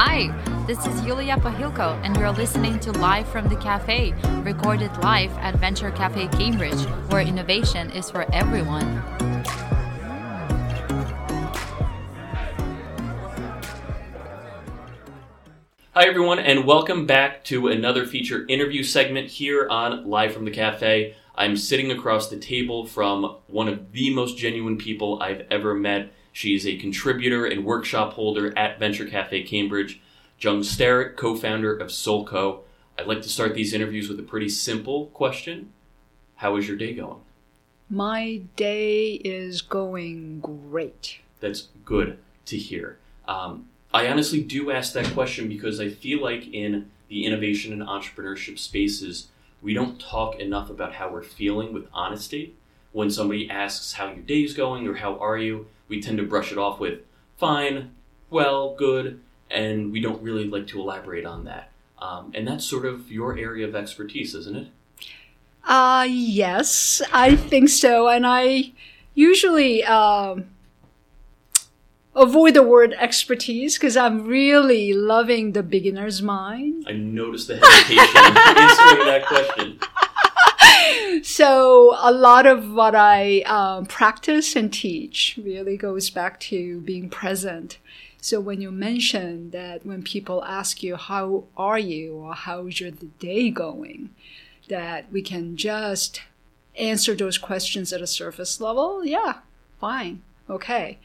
Hi, 0.00 0.32
this 0.68 0.86
is 0.86 1.04
Yulia 1.04 1.38
Pahilko, 1.38 2.00
and 2.04 2.16
you're 2.16 2.30
listening 2.30 2.78
to 2.78 2.92
Live 2.92 3.26
from 3.26 3.48
the 3.48 3.56
Cafe, 3.56 4.14
recorded 4.44 4.96
live 4.98 5.32
at 5.38 5.56
Venture 5.56 5.90
Cafe 5.90 6.28
Cambridge, 6.28 6.80
where 7.10 7.20
innovation 7.20 7.90
is 7.90 8.08
for 8.08 8.24
everyone. 8.32 9.02
Hi, 15.94 16.06
everyone, 16.06 16.38
and 16.38 16.64
welcome 16.64 17.04
back 17.04 17.42
to 17.46 17.66
another 17.66 18.06
feature 18.06 18.46
interview 18.46 18.84
segment 18.84 19.26
here 19.28 19.66
on 19.68 20.08
Live 20.08 20.32
from 20.32 20.44
the 20.44 20.52
Cafe. 20.52 21.16
I'm 21.34 21.56
sitting 21.56 21.90
across 21.90 22.28
the 22.28 22.38
table 22.38 22.86
from 22.86 23.38
one 23.48 23.66
of 23.66 23.90
the 23.90 24.14
most 24.14 24.38
genuine 24.38 24.78
people 24.78 25.20
I've 25.20 25.44
ever 25.50 25.74
met. 25.74 26.12
She's 26.38 26.64
a 26.68 26.76
contributor 26.76 27.46
and 27.46 27.64
workshop 27.64 28.12
holder 28.12 28.56
at 28.56 28.78
Venture 28.78 29.06
Cafe 29.06 29.42
Cambridge. 29.42 30.00
Jung 30.38 30.62
Starrett, 30.62 31.16
co 31.16 31.34
founder 31.34 31.76
of 31.76 31.88
SoulCo. 31.88 32.60
I'd 32.96 33.08
like 33.08 33.22
to 33.22 33.28
start 33.28 33.56
these 33.56 33.74
interviews 33.74 34.08
with 34.08 34.20
a 34.20 34.22
pretty 34.22 34.48
simple 34.48 35.06
question 35.06 35.72
How 36.36 36.54
is 36.54 36.68
your 36.68 36.76
day 36.76 36.94
going? 36.94 37.22
My 37.90 38.42
day 38.54 39.14
is 39.14 39.62
going 39.62 40.38
great. 40.38 41.18
That's 41.40 41.70
good 41.84 42.18
to 42.44 42.56
hear. 42.56 42.98
Um, 43.26 43.66
I 43.92 44.06
honestly 44.06 44.40
do 44.40 44.70
ask 44.70 44.92
that 44.92 45.12
question 45.14 45.48
because 45.48 45.80
I 45.80 45.88
feel 45.88 46.22
like 46.22 46.46
in 46.46 46.88
the 47.08 47.24
innovation 47.26 47.72
and 47.72 47.82
entrepreneurship 47.82 48.60
spaces, 48.60 49.26
we 49.60 49.74
don't 49.74 50.00
talk 50.00 50.36
enough 50.36 50.70
about 50.70 50.94
how 50.94 51.10
we're 51.10 51.24
feeling 51.24 51.72
with 51.72 51.88
honesty. 51.92 52.54
When 52.92 53.10
somebody 53.10 53.50
asks 53.50 53.94
how 53.94 54.06
your 54.06 54.22
day's 54.22 54.54
going 54.54 54.86
or 54.86 54.94
how 54.94 55.18
are 55.18 55.36
you, 55.36 55.66
we 55.88 56.00
tend 56.00 56.18
to 56.18 56.24
brush 56.24 56.52
it 56.52 56.58
off 56.58 56.78
with 56.78 57.00
fine, 57.36 57.92
well, 58.30 58.74
good, 58.74 59.20
and 59.50 59.92
we 59.92 60.00
don't 60.00 60.22
really 60.22 60.46
like 60.46 60.66
to 60.68 60.80
elaborate 60.80 61.24
on 61.24 61.44
that. 61.44 61.70
Um, 61.98 62.32
and 62.34 62.46
that's 62.46 62.64
sort 62.64 62.84
of 62.84 63.10
your 63.10 63.36
area 63.36 63.66
of 63.66 63.74
expertise, 63.74 64.34
isn't 64.34 64.56
it? 64.56 64.68
Uh, 65.64 66.06
yes, 66.08 67.02
I 67.12 67.36
think 67.36 67.68
so. 67.68 68.08
And 68.08 68.26
I 68.26 68.72
usually 69.14 69.84
um, 69.84 70.46
avoid 72.14 72.54
the 72.54 72.62
word 72.62 72.94
expertise 72.98 73.76
because 73.76 73.96
I'm 73.96 74.26
really 74.26 74.92
loving 74.94 75.52
the 75.52 75.62
beginner's 75.62 76.22
mind. 76.22 76.84
I 76.88 76.92
noticed 76.92 77.48
the 77.48 77.56
hesitation 77.56 78.26
in 78.26 78.36
answering 78.36 79.06
that 79.06 79.24
question. 79.26 79.80
So 81.22 81.96
a 81.98 82.12
lot 82.12 82.46
of 82.46 82.72
what 82.72 82.94
I 82.94 83.40
um, 83.42 83.86
practice 83.86 84.56
and 84.56 84.72
teach 84.72 85.38
really 85.42 85.76
goes 85.76 86.10
back 86.10 86.40
to 86.40 86.80
being 86.80 87.10
present. 87.10 87.78
So 88.20 88.40
when 88.40 88.60
you 88.60 88.70
mention 88.70 89.50
that 89.50 89.86
when 89.86 90.02
people 90.02 90.44
ask 90.44 90.82
you 90.82 90.96
how 90.96 91.44
are 91.56 91.78
you? 91.78 92.14
or 92.14 92.34
how's 92.34 92.80
your 92.80 92.90
day 92.90 93.50
going, 93.50 94.10
that 94.68 95.10
we 95.12 95.22
can 95.22 95.56
just 95.56 96.22
answer 96.76 97.14
those 97.14 97.38
questions 97.38 97.92
at 97.92 98.02
a 98.02 98.06
surface 98.06 98.60
level, 98.60 99.04
yeah, 99.04 99.38
fine, 99.80 100.22
okay. 100.48 100.98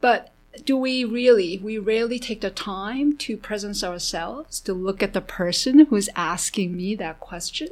But 0.00 0.30
do 0.64 0.76
we 0.76 1.04
really, 1.04 1.58
we 1.58 1.78
rarely 1.78 2.18
take 2.18 2.40
the 2.40 2.50
time 2.50 3.16
to 3.18 3.36
presence 3.36 3.82
ourselves, 3.82 4.60
to 4.60 4.74
look 4.74 5.02
at 5.02 5.12
the 5.12 5.20
person 5.20 5.86
who's 5.86 6.08
asking 6.14 6.76
me 6.76 6.94
that 6.96 7.20
question 7.20 7.68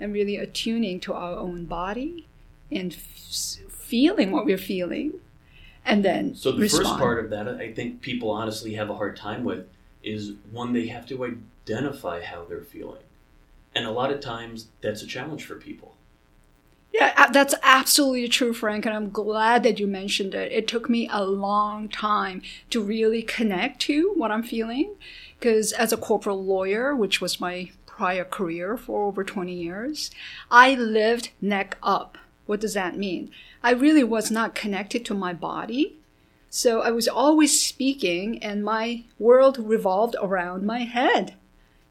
and 0.00 0.12
really 0.12 0.36
attuning 0.36 1.00
to 1.00 1.14
our 1.14 1.36
own 1.36 1.64
body 1.64 2.26
and 2.70 2.92
f- 2.92 3.70
feeling 3.70 4.30
what 4.30 4.44
we're 4.44 4.58
feeling 4.58 5.14
and 5.84 6.04
then 6.04 6.34
So 6.34 6.50
the 6.52 6.62
respond. 6.62 6.84
first 6.86 6.98
part 6.98 7.24
of 7.24 7.30
that, 7.30 7.48
I 7.48 7.72
think 7.72 8.00
people 8.00 8.30
honestly 8.30 8.74
have 8.74 8.90
a 8.90 8.96
hard 8.96 9.16
time 9.16 9.44
with, 9.44 9.66
is 10.02 10.32
one 10.50 10.72
they 10.72 10.88
have 10.88 11.06
to 11.06 11.24
identify 11.24 12.22
how 12.22 12.44
they're 12.44 12.60
feeling, 12.62 13.02
and 13.74 13.86
a 13.86 13.90
lot 13.92 14.10
of 14.10 14.20
times 14.20 14.66
that's 14.80 15.02
a 15.02 15.06
challenge 15.06 15.44
for 15.44 15.54
people. 15.54 15.94
Yeah, 16.92 17.30
that's 17.30 17.54
absolutely 17.62 18.26
true, 18.28 18.52
Frank, 18.52 18.86
and 18.86 18.94
I'm 18.94 19.10
glad 19.10 19.62
that 19.64 19.78
you 19.78 19.86
mentioned 19.86 20.34
it. 20.34 20.50
It 20.50 20.66
took 20.66 20.88
me 20.88 21.08
a 21.12 21.24
long 21.24 21.88
time 21.88 22.42
to 22.70 22.82
really 22.82 23.22
connect 23.22 23.80
to 23.82 24.12
what 24.16 24.30
I'm 24.32 24.42
feeling, 24.42 24.94
because 25.38 25.72
as 25.72 25.92
a 25.92 25.96
corporate 25.96 26.36
lawyer, 26.36 26.96
which 26.96 27.20
was 27.20 27.40
my 27.40 27.70
prior 27.96 28.24
career 28.24 28.76
for 28.76 29.06
over 29.06 29.24
20 29.24 29.54
years, 29.54 30.10
I 30.50 30.74
lived 30.74 31.30
neck 31.40 31.78
up. 31.82 32.18
What 32.44 32.60
does 32.60 32.74
that 32.74 32.98
mean? 32.98 33.30
I 33.62 33.70
really 33.72 34.04
was 34.04 34.30
not 34.30 34.54
connected 34.54 35.04
to 35.06 35.14
my 35.14 35.32
body. 35.32 35.96
So 36.50 36.82
I 36.82 36.90
was 36.90 37.08
always 37.08 37.58
speaking, 37.58 38.42
and 38.42 38.62
my 38.62 39.04
world 39.18 39.58
revolved 39.58 40.14
around 40.20 40.64
my 40.64 40.80
head. 40.80 41.34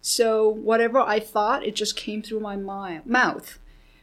So 0.02 0.48
whatever 0.48 1.00
I 1.00 1.20
thought, 1.20 1.66
it 1.66 1.76
just 1.76 1.98
came 1.98 2.22
through 2.22 2.40
my 2.40 2.56
mouth. 2.56 3.58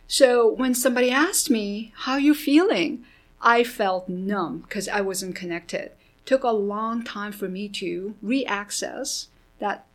So 0.08 0.52
when 0.52 0.74
somebody 0.74 1.10
asked 1.10 1.50
me, 1.50 1.92
How 1.98 2.16
you 2.16 2.34
feeling? 2.34 3.04
I 3.40 3.64
felt 3.64 4.08
numb 4.08 4.58
because 4.58 4.88
I 4.88 5.00
wasn't 5.00 5.36
connected. 5.36 5.92
Took 6.24 6.42
a 6.42 6.50
long 6.50 7.02
time 7.02 7.32
for 7.32 7.48
me 7.48 7.68
to 7.80 8.14
re-access 8.22 9.28
that 9.58 9.86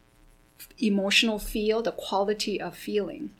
emotional 0.79 1.39
feel, 1.39 1.81
the 1.81 1.91
quality 1.91 2.59
of 2.59 2.75
feeling. 2.75 3.31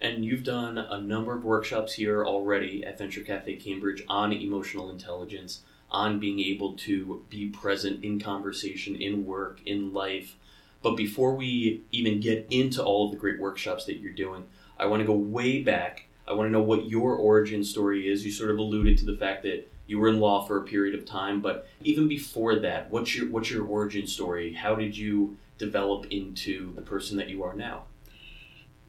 And 0.00 0.24
you've 0.24 0.44
done 0.44 0.76
a 0.76 1.00
number 1.00 1.34
of 1.34 1.44
workshops 1.44 1.94
here 1.94 2.24
already 2.24 2.84
at 2.84 2.98
Venture 2.98 3.22
Cafe 3.22 3.56
Cambridge 3.56 4.02
on 4.08 4.32
emotional 4.32 4.90
intelligence, 4.90 5.60
on 5.90 6.18
being 6.18 6.40
able 6.40 6.74
to 6.74 7.22
be 7.30 7.48
present 7.48 8.04
in 8.04 8.20
conversation, 8.20 8.96
in 8.96 9.24
work, 9.24 9.60
in 9.64 9.92
life. 9.92 10.36
But 10.82 10.96
before 10.96 11.34
we 11.34 11.82
even 11.92 12.20
get 12.20 12.46
into 12.50 12.82
all 12.82 13.06
of 13.06 13.12
the 13.12 13.16
great 13.16 13.40
workshops 13.40 13.86
that 13.86 13.98
you're 13.98 14.12
doing, 14.12 14.44
I 14.78 14.86
want 14.86 15.00
to 15.00 15.06
go 15.06 15.14
way 15.14 15.62
back. 15.62 16.06
I 16.28 16.32
want 16.32 16.48
to 16.48 16.52
know 16.52 16.62
what 16.62 16.88
your 16.88 17.14
origin 17.14 17.64
story 17.64 18.08
is. 18.08 18.26
You 18.26 18.32
sort 18.32 18.50
of 18.50 18.58
alluded 18.58 18.98
to 18.98 19.06
the 19.06 19.16
fact 19.16 19.42
that 19.44 19.70
you 19.86 19.98
were 19.98 20.08
in 20.08 20.20
law 20.20 20.44
for 20.44 20.58
a 20.58 20.64
period 20.64 20.94
of 20.94 21.06
time, 21.06 21.40
but 21.40 21.68
even 21.82 22.08
before 22.08 22.56
that, 22.56 22.90
what's 22.90 23.14
your 23.16 23.28
what's 23.28 23.50
your 23.50 23.64
origin 23.64 24.06
story? 24.06 24.52
How 24.54 24.74
did 24.74 24.96
you 24.96 25.36
develop 25.64 26.06
into 26.10 26.72
the 26.74 26.82
person 26.82 27.16
that 27.18 27.28
you 27.28 27.42
are 27.42 27.54
now? 27.54 27.84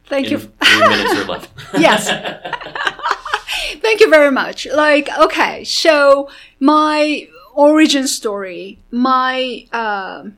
Thank 0.06 0.28
in 0.28 0.34
you. 0.34 0.40
Three 0.40 0.80
minutes 0.80 1.28
left. 1.28 1.50
Yes. 1.80 2.08
Thank 3.82 4.00
you 4.00 4.10
very 4.10 4.32
much. 4.32 4.68
Like, 4.68 5.10
okay, 5.18 5.64
so 5.64 6.30
my 6.60 7.28
origin 7.54 8.08
story, 8.08 8.80
my, 8.92 9.68
um 9.72 10.38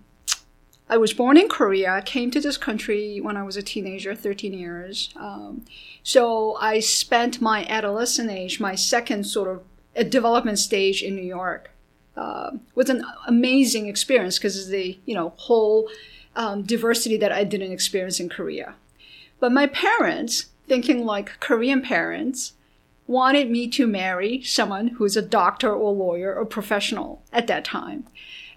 I 0.89 0.97
was 0.97 1.13
born 1.13 1.37
in 1.37 1.49
Korea, 1.49 2.01
came 2.05 2.31
to 2.31 2.39
this 2.39 2.57
country 2.57 3.19
when 3.19 3.35
I 3.35 3.43
was 3.43 3.57
a 3.57 3.61
teenager, 3.61 4.15
13 4.15 4.53
years. 4.53 5.09
Um, 5.17 5.65
so 6.01 6.55
I 6.61 6.79
spent 6.79 7.41
my 7.41 7.65
adolescent 7.65 8.29
age, 8.31 8.59
my 8.59 8.75
second 8.75 9.25
sort 9.25 9.49
of 9.49 9.63
uh, 9.97 10.03
development 10.03 10.59
stage 10.59 11.03
in 11.03 11.15
New 11.15 11.25
York. 11.25 11.71
Uh, 12.15 12.51
was 12.73 12.89
an 12.89 13.03
amazing 13.27 13.87
experience 13.87 14.37
because 14.37 14.69
the, 14.69 14.97
you 15.05 15.13
know, 15.13 15.33
whole 15.35 15.89
um, 16.37 16.61
diversity 16.61 17.17
that 17.17 17.31
I 17.33 17.43
didn't 17.43 17.73
experience 17.73 18.19
in 18.19 18.29
Korea. 18.29 18.75
But 19.39 19.51
my 19.51 19.67
parents, 19.67 20.45
thinking 20.67 21.05
like 21.05 21.39
Korean 21.41 21.81
parents, 21.81 22.53
wanted 23.07 23.49
me 23.49 23.67
to 23.69 23.87
marry 23.87 24.41
someone 24.43 24.89
who's 24.89 25.17
a 25.17 25.21
doctor 25.21 25.73
or 25.73 25.91
lawyer 25.91 26.33
or 26.33 26.45
professional 26.45 27.21
at 27.33 27.47
that 27.47 27.65
time. 27.65 28.05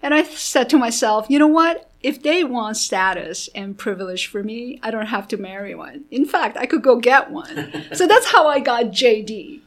And 0.01 0.13
I 0.13 0.23
said 0.23 0.69
to 0.69 0.77
myself, 0.77 1.27
you 1.29 1.39
know 1.39 1.47
what? 1.47 1.89
If 2.01 2.23
they 2.23 2.43
want 2.43 2.77
status 2.77 3.49
and 3.53 3.77
privilege 3.77 4.27
for 4.27 4.43
me, 4.43 4.79
I 4.81 4.91
don't 4.91 5.07
have 5.07 5.27
to 5.29 5.37
marry 5.37 5.75
one. 5.75 6.05
In 6.09 6.25
fact, 6.25 6.57
I 6.57 6.65
could 6.65 6.81
go 6.81 6.97
get 6.97 7.29
one. 7.29 7.85
so 7.93 8.07
that's 8.07 8.31
how 8.31 8.47
I 8.47 8.59
got 8.59 8.85
JD. 8.85 9.61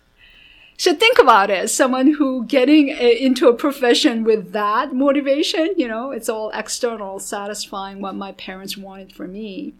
So 0.76 0.94
think 0.94 1.18
about 1.18 1.50
it. 1.50 1.70
Someone 1.70 2.14
who 2.14 2.44
getting 2.46 2.88
a, 2.88 3.24
into 3.24 3.48
a 3.48 3.54
profession 3.54 4.24
with 4.24 4.52
that 4.52 4.92
motivation, 4.92 5.72
you 5.76 5.86
know, 5.86 6.10
it's 6.10 6.28
all 6.28 6.50
external, 6.50 7.20
satisfying 7.20 8.00
what 8.00 8.16
my 8.16 8.32
parents 8.32 8.76
wanted 8.76 9.12
for 9.12 9.28
me. 9.28 9.74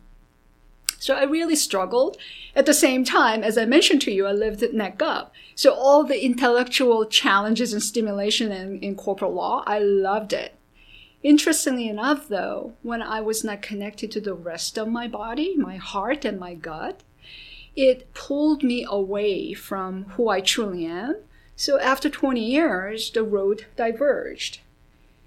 So 0.98 1.14
I 1.14 1.24
really 1.24 1.56
struggled. 1.56 2.16
At 2.56 2.64
the 2.64 2.72
same 2.72 3.04
time, 3.04 3.42
as 3.42 3.58
I 3.58 3.66
mentioned 3.66 4.00
to 4.02 4.12
you, 4.12 4.26
I 4.26 4.32
lived 4.32 4.62
at 4.62 4.72
neck 4.72 5.02
up. 5.02 5.34
So 5.54 5.74
all 5.74 6.04
the 6.04 6.24
intellectual 6.24 7.04
challenges 7.04 7.72
and 7.72 7.82
stimulation 7.82 8.52
in, 8.52 8.78
in 8.80 8.94
corporate 8.94 9.32
law, 9.32 9.64
I 9.66 9.80
loved 9.80 10.32
it. 10.32 10.54
Interestingly 11.22 11.88
enough, 11.88 12.28
though, 12.28 12.74
when 12.82 13.02
I 13.02 13.20
was 13.20 13.44
not 13.44 13.62
connected 13.62 14.12
to 14.12 14.20
the 14.20 14.34
rest 14.34 14.78
of 14.78 14.88
my 14.88 15.08
body, 15.08 15.56
my 15.56 15.76
heart 15.76 16.24
and 16.24 16.38
my 16.38 16.54
gut, 16.54 17.02
it 17.76 18.12
pulled 18.14 18.62
me 18.62 18.86
away 18.88 19.52
from 19.54 20.04
who 20.10 20.28
I 20.28 20.40
truly 20.40 20.86
am. 20.86 21.16
So 21.56 21.78
after 21.78 22.08
20 22.08 22.44
years, 22.44 23.10
the 23.10 23.22
road 23.22 23.66
diverged. 23.76 24.60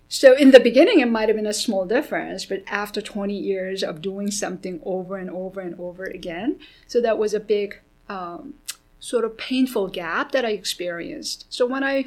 So 0.10 0.34
in 0.34 0.52
the 0.52 0.60
beginning, 0.60 1.00
it 1.00 1.10
might 1.10 1.28
have 1.28 1.36
been 1.36 1.46
a 1.46 1.54
small 1.54 1.86
difference, 1.86 2.46
but 2.46 2.64
after 2.68 3.02
20 3.02 3.38
years 3.38 3.84
of 3.84 4.02
doing 4.02 4.32
something 4.32 4.80
over 4.86 5.18
and 5.18 5.30
over 5.30 5.60
and 5.60 5.78
over 5.80 6.06
again, 6.06 6.60
so 6.88 7.02
that 7.02 7.18
was 7.18 7.34
a 7.34 7.42
big 7.42 7.80
um, 8.08 8.54
sort 9.00 9.26
of 9.26 9.38
painful 9.38 9.90
gap 9.90 10.32
that 10.32 10.46
I 10.46 10.52
experienced. 10.52 11.46
So 11.50 11.66
when 11.66 11.84
I 11.84 12.06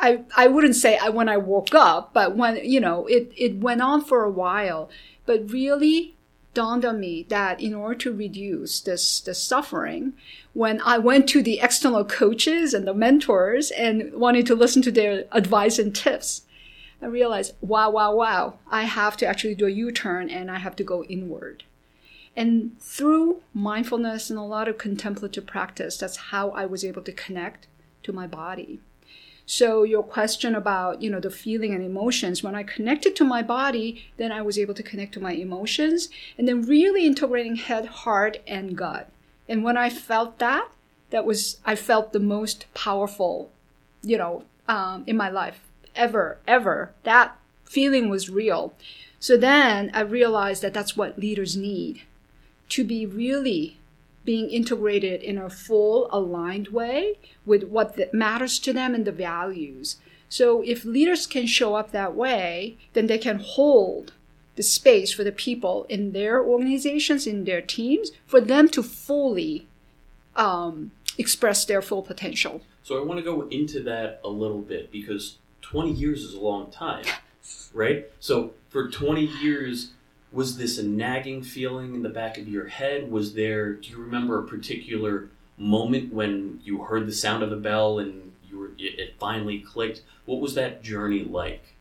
I, 0.00 0.22
I 0.36 0.48
wouldn't 0.48 0.76
say 0.76 0.98
I, 0.98 1.08
when 1.08 1.28
I 1.28 1.36
woke 1.36 1.74
up, 1.74 2.12
but 2.12 2.36
when, 2.36 2.56
you 2.64 2.80
know, 2.80 3.06
it, 3.06 3.32
it 3.36 3.56
went 3.56 3.80
on 3.80 4.04
for 4.04 4.22
a 4.22 4.30
while, 4.30 4.90
but 5.24 5.50
really 5.50 6.14
dawned 6.54 6.84
on 6.84 7.00
me 7.00 7.24
that 7.28 7.60
in 7.60 7.74
order 7.74 7.94
to 7.94 8.12
reduce 8.12 8.80
this, 8.80 9.20
this 9.20 9.42
suffering, 9.42 10.12
when 10.52 10.80
I 10.82 10.98
went 10.98 11.28
to 11.30 11.42
the 11.42 11.60
external 11.60 12.04
coaches 12.04 12.74
and 12.74 12.86
the 12.86 12.94
mentors 12.94 13.70
and 13.70 14.12
wanted 14.14 14.46
to 14.46 14.54
listen 14.54 14.82
to 14.82 14.92
their 14.92 15.24
advice 15.32 15.78
and 15.78 15.94
tips, 15.94 16.42
I 17.00 17.06
realized, 17.06 17.54
wow, 17.60 17.90
wow, 17.90 18.14
wow, 18.14 18.58
I 18.70 18.84
have 18.84 19.16
to 19.18 19.26
actually 19.26 19.54
do 19.54 19.66
a 19.66 19.70
U 19.70 19.90
turn 19.90 20.30
and 20.30 20.50
I 20.50 20.58
have 20.58 20.76
to 20.76 20.84
go 20.84 21.04
inward. 21.04 21.64
And 22.36 22.80
through 22.80 23.42
mindfulness 23.52 24.30
and 24.30 24.38
a 24.38 24.42
lot 24.42 24.68
of 24.68 24.78
contemplative 24.78 25.46
practice, 25.46 25.98
that's 25.98 26.16
how 26.16 26.50
I 26.50 26.64
was 26.64 26.84
able 26.84 27.02
to 27.02 27.12
connect 27.12 27.66
to 28.04 28.12
my 28.12 28.26
body. 28.26 28.80
So 29.52 29.82
your 29.82 30.02
question 30.02 30.54
about, 30.54 31.02
you 31.02 31.10
know, 31.10 31.20
the 31.20 31.28
feeling 31.28 31.74
and 31.74 31.84
emotions, 31.84 32.42
when 32.42 32.54
I 32.54 32.62
connected 32.62 33.14
to 33.16 33.22
my 33.22 33.42
body, 33.42 34.06
then 34.16 34.32
I 34.32 34.40
was 34.40 34.58
able 34.58 34.72
to 34.72 34.82
connect 34.82 35.12
to 35.12 35.20
my 35.20 35.32
emotions 35.32 36.08
and 36.38 36.48
then 36.48 36.62
really 36.62 37.04
integrating 37.06 37.56
head, 37.56 37.84
heart, 37.84 38.38
and 38.46 38.74
gut. 38.74 39.10
And 39.46 39.62
when 39.62 39.76
I 39.76 39.90
felt 39.90 40.38
that, 40.38 40.70
that 41.10 41.26
was, 41.26 41.58
I 41.66 41.76
felt 41.76 42.14
the 42.14 42.18
most 42.18 42.64
powerful, 42.72 43.50
you 44.02 44.16
know, 44.16 44.44
um, 44.68 45.04
in 45.06 45.18
my 45.18 45.28
life 45.28 45.60
ever, 45.94 46.38
ever. 46.46 46.92
That 47.02 47.36
feeling 47.66 48.08
was 48.08 48.30
real. 48.30 48.72
So 49.20 49.36
then 49.36 49.90
I 49.92 50.00
realized 50.00 50.62
that 50.62 50.72
that's 50.72 50.96
what 50.96 51.18
leaders 51.18 51.58
need 51.58 52.00
to 52.70 52.84
be 52.84 53.04
really 53.04 53.76
being 54.24 54.50
integrated 54.50 55.22
in 55.22 55.38
a 55.38 55.50
full 55.50 56.08
aligned 56.10 56.68
way 56.68 57.18
with 57.44 57.64
what 57.64 58.14
matters 58.14 58.58
to 58.60 58.72
them 58.72 58.94
and 58.94 59.04
the 59.04 59.12
values. 59.12 59.96
So 60.28 60.62
if 60.62 60.84
leaders 60.84 61.26
can 61.26 61.46
show 61.46 61.74
up 61.74 61.90
that 61.90 62.14
way, 62.14 62.78
then 62.92 63.06
they 63.06 63.18
can 63.18 63.38
hold 63.38 64.12
the 64.56 64.62
space 64.62 65.12
for 65.12 65.24
the 65.24 65.32
people 65.32 65.84
in 65.88 66.12
their 66.12 66.42
organizations, 66.42 67.26
in 67.26 67.44
their 67.44 67.60
teams, 67.60 68.12
for 68.26 68.40
them 68.40 68.68
to 68.70 68.82
fully 68.82 69.66
um, 70.36 70.92
express 71.18 71.64
their 71.64 71.82
full 71.82 72.02
potential. 72.02 72.62
So 72.82 73.00
I 73.00 73.04
want 73.04 73.18
to 73.18 73.24
go 73.24 73.48
into 73.48 73.82
that 73.84 74.20
a 74.24 74.28
little 74.28 74.60
bit 74.60 74.90
because 74.90 75.36
20 75.62 75.92
years 75.92 76.22
is 76.22 76.34
a 76.34 76.40
long 76.40 76.70
time, 76.70 77.04
right? 77.72 78.10
So 78.20 78.52
for 78.68 78.90
20 78.90 79.22
years, 79.42 79.92
was 80.32 80.56
this 80.56 80.78
a 80.78 80.82
nagging 80.82 81.42
feeling 81.42 81.94
in 81.94 82.02
the 82.02 82.08
back 82.08 82.38
of 82.38 82.48
your 82.48 82.66
head? 82.66 83.10
Was 83.10 83.34
there, 83.34 83.74
do 83.74 83.90
you 83.90 83.98
remember 83.98 84.38
a 84.38 84.46
particular 84.46 85.28
moment 85.58 86.12
when 86.12 86.60
you 86.64 86.82
heard 86.82 87.06
the 87.06 87.12
sound 87.12 87.42
of 87.42 87.52
a 87.52 87.56
bell 87.56 87.98
and 87.98 88.32
you 88.48 88.58
were, 88.58 88.70
it 88.78 89.14
finally 89.18 89.60
clicked? 89.60 90.02
What 90.24 90.40
was 90.40 90.54
that 90.54 90.82
journey 90.82 91.24
like? 91.24 91.74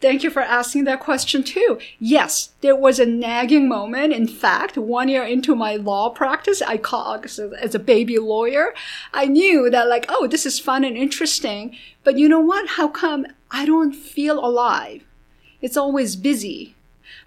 Thank 0.00 0.22
you 0.22 0.30
for 0.30 0.40
asking 0.40 0.84
that 0.84 1.00
question 1.00 1.42
too. 1.42 1.78
Yes, 1.98 2.54
there 2.62 2.74
was 2.74 2.98
a 2.98 3.06
nagging 3.06 3.68
moment. 3.68 4.12
In 4.12 4.26
fact, 4.26 4.78
one 4.78 5.08
year 5.08 5.22
into 5.22 5.54
my 5.54 5.76
law 5.76 6.08
practice, 6.08 6.62
I 6.62 6.78
called 6.78 7.26
as 7.26 7.74
a 7.74 7.78
baby 7.78 8.18
lawyer. 8.18 8.74
I 9.12 9.26
knew 9.26 9.68
that 9.68 9.88
like, 9.88 10.06
oh, 10.08 10.26
this 10.26 10.46
is 10.46 10.58
fun 10.58 10.82
and 10.82 10.96
interesting. 10.96 11.76
But 12.04 12.18
you 12.18 12.28
know 12.28 12.40
what? 12.40 12.70
How 12.70 12.88
come 12.88 13.26
I 13.50 13.66
don't 13.66 13.92
feel 13.92 14.44
alive? 14.44 15.04
It's 15.60 15.76
always 15.76 16.16
busy. 16.16 16.74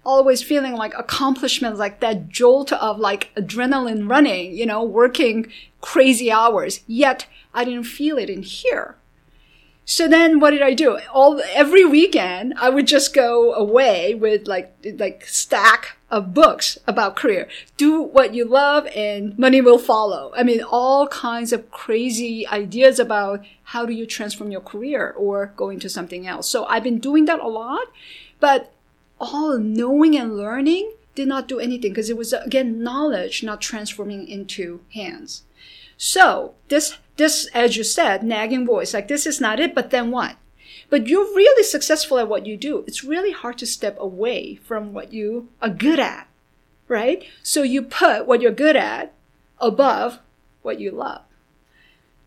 Always 0.04 0.42
feeling 0.42 0.74
like 0.74 0.94
accomplishments, 0.96 1.78
like 1.78 2.00
that 2.00 2.28
jolt 2.28 2.72
of 2.72 2.98
like 2.98 3.30
adrenaline 3.36 4.08
running, 4.08 4.54
you 4.54 4.66
know, 4.66 4.82
working 4.82 5.52
crazy 5.80 6.30
hours. 6.30 6.80
Yet 6.86 7.26
I 7.54 7.64
didn't 7.64 7.84
feel 7.84 8.18
it 8.18 8.30
in 8.30 8.42
here. 8.42 8.96
So 9.90 10.06
then 10.06 10.38
what 10.38 10.50
did 10.50 10.60
I 10.60 10.74
do? 10.74 10.98
All 11.14 11.40
every 11.54 11.82
weekend 11.82 12.52
I 12.58 12.68
would 12.68 12.86
just 12.86 13.14
go 13.14 13.54
away 13.54 14.14
with 14.14 14.46
like 14.46 14.76
like 14.98 15.24
stack 15.24 15.96
of 16.10 16.34
books 16.34 16.76
about 16.86 17.16
career. 17.16 17.48
Do 17.78 18.02
what 18.02 18.34
you 18.34 18.44
love 18.44 18.86
and 18.94 19.38
money 19.38 19.62
will 19.62 19.78
follow. 19.78 20.30
I 20.36 20.42
mean 20.42 20.60
all 20.60 21.08
kinds 21.08 21.54
of 21.54 21.70
crazy 21.70 22.46
ideas 22.46 22.98
about 22.98 23.42
how 23.64 23.86
do 23.86 23.94
you 23.94 24.04
transform 24.04 24.50
your 24.50 24.60
career 24.60 25.14
or 25.16 25.54
go 25.56 25.70
into 25.70 25.88
something 25.88 26.26
else. 26.26 26.50
So 26.50 26.66
I've 26.66 26.84
been 26.84 26.98
doing 26.98 27.24
that 27.24 27.40
a 27.40 27.48
lot, 27.48 27.86
but 28.40 28.74
all 29.20 29.58
knowing 29.58 30.16
and 30.16 30.36
learning 30.36 30.92
did 31.14 31.28
not 31.28 31.48
do 31.48 31.58
anything 31.58 31.92
because 31.92 32.10
it 32.10 32.16
was 32.16 32.32
again 32.32 32.82
knowledge 32.82 33.42
not 33.42 33.60
transforming 33.60 34.26
into 34.28 34.80
hands. 34.94 35.42
So 35.96 36.54
this 36.68 36.96
this, 37.16 37.48
as 37.52 37.76
you 37.76 37.82
said, 37.82 38.22
nagging 38.22 38.64
voice, 38.64 38.94
like 38.94 39.08
this 39.08 39.26
is 39.26 39.40
not 39.40 39.58
it, 39.60 39.74
but 39.74 39.90
then 39.90 40.10
what? 40.10 40.36
But 40.88 41.08
you're 41.08 41.34
really 41.34 41.64
successful 41.64 42.18
at 42.18 42.28
what 42.28 42.46
you 42.46 42.56
do. 42.56 42.84
It's 42.86 43.04
really 43.04 43.32
hard 43.32 43.58
to 43.58 43.66
step 43.66 43.96
away 43.98 44.54
from 44.54 44.92
what 44.92 45.12
you 45.12 45.48
are 45.60 45.68
good 45.68 45.98
at, 45.98 46.28
right? 46.86 47.24
So 47.42 47.62
you 47.62 47.82
put 47.82 48.26
what 48.26 48.40
you're 48.40 48.52
good 48.52 48.76
at 48.76 49.12
above 49.60 50.20
what 50.62 50.80
you 50.80 50.92
love. 50.92 51.22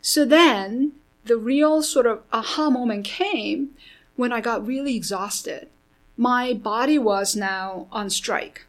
So 0.02 0.26
then 0.26 0.92
the 1.24 1.38
real 1.38 1.82
sort 1.82 2.06
of 2.06 2.22
aha 2.34 2.70
moment 2.70 3.06
came 3.06 3.70
when 4.16 4.34
I 4.34 4.42
got 4.42 4.68
really 4.68 4.96
exhausted. 4.96 5.70
My 6.18 6.54
body 6.54 7.00
was 7.00 7.36
now 7.36 7.88
on 7.92 8.10
strike. 8.10 8.66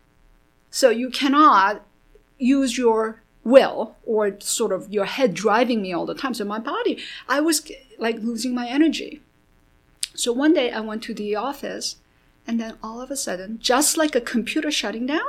So 0.71 0.91
you 0.91 1.11
cannot 1.11 1.85
use 2.39 2.79
your 2.79 3.23
will 3.45 3.97
or 4.05 4.41
sort 4.41 4.73
of 4.73 4.93
your 4.93 5.05
head 5.05 5.35
driving 5.35 5.83
me 5.83 5.93
all 5.93 6.07
the 6.07 6.15
time. 6.15 6.35
So 6.35 6.45
my 6.45 6.59
body, 6.59 7.03
I 7.29 7.41
was 7.41 7.71
like 7.99 8.17
losing 8.21 8.55
my 8.55 8.69
energy. 8.69 9.21
So 10.15 10.33
one 10.33 10.55
day 10.55 10.71
I 10.71 10.81
went 10.81 11.03
to 11.05 11.15
the 11.15 11.35
office 11.37 11.97
and 12.47 12.61
then 12.61 12.77
all 12.83 13.01
of 13.01 13.11
a 13.11 13.17
sudden, 13.17 13.59
just 13.61 13.97
like 13.97 14.15
a 14.15 14.21
computer 14.21 14.71
shutting 14.71 15.07
down, 15.07 15.21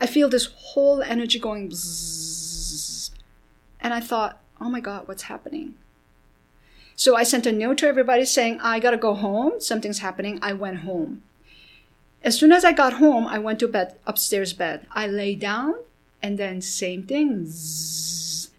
I 0.00 0.06
feel 0.06 0.28
this 0.28 0.46
whole 0.56 1.02
energy 1.02 1.38
going 1.38 1.70
bzzz. 1.70 3.10
And 3.80 3.92
I 3.92 4.00
thought, 4.00 4.40
oh 4.60 4.70
my 4.70 4.80
God, 4.80 5.06
what's 5.06 5.24
happening? 5.24 5.74
So 6.96 7.16
I 7.16 7.22
sent 7.22 7.46
a 7.46 7.52
note 7.52 7.78
to 7.78 7.88
everybody 7.88 8.24
saying, 8.24 8.60
I 8.62 8.78
gotta 8.80 8.96
go 8.96 9.14
home. 9.14 9.60
Something's 9.60 9.98
happening. 9.98 10.38
I 10.40 10.52
went 10.52 10.80
home. 10.80 11.22
As 12.24 12.36
soon 12.38 12.50
as 12.50 12.64
I 12.64 12.72
got 12.72 12.94
home, 12.94 13.26
I 13.26 13.38
went 13.38 13.60
to 13.60 13.68
bed, 13.68 13.96
upstairs 14.06 14.52
bed. 14.54 14.86
I 14.90 15.06
lay 15.06 15.36
down 15.36 15.74
and 16.22 16.38
then 16.38 16.60
same 16.62 17.02
thing. 17.04 17.44
Zzz, 17.46 18.50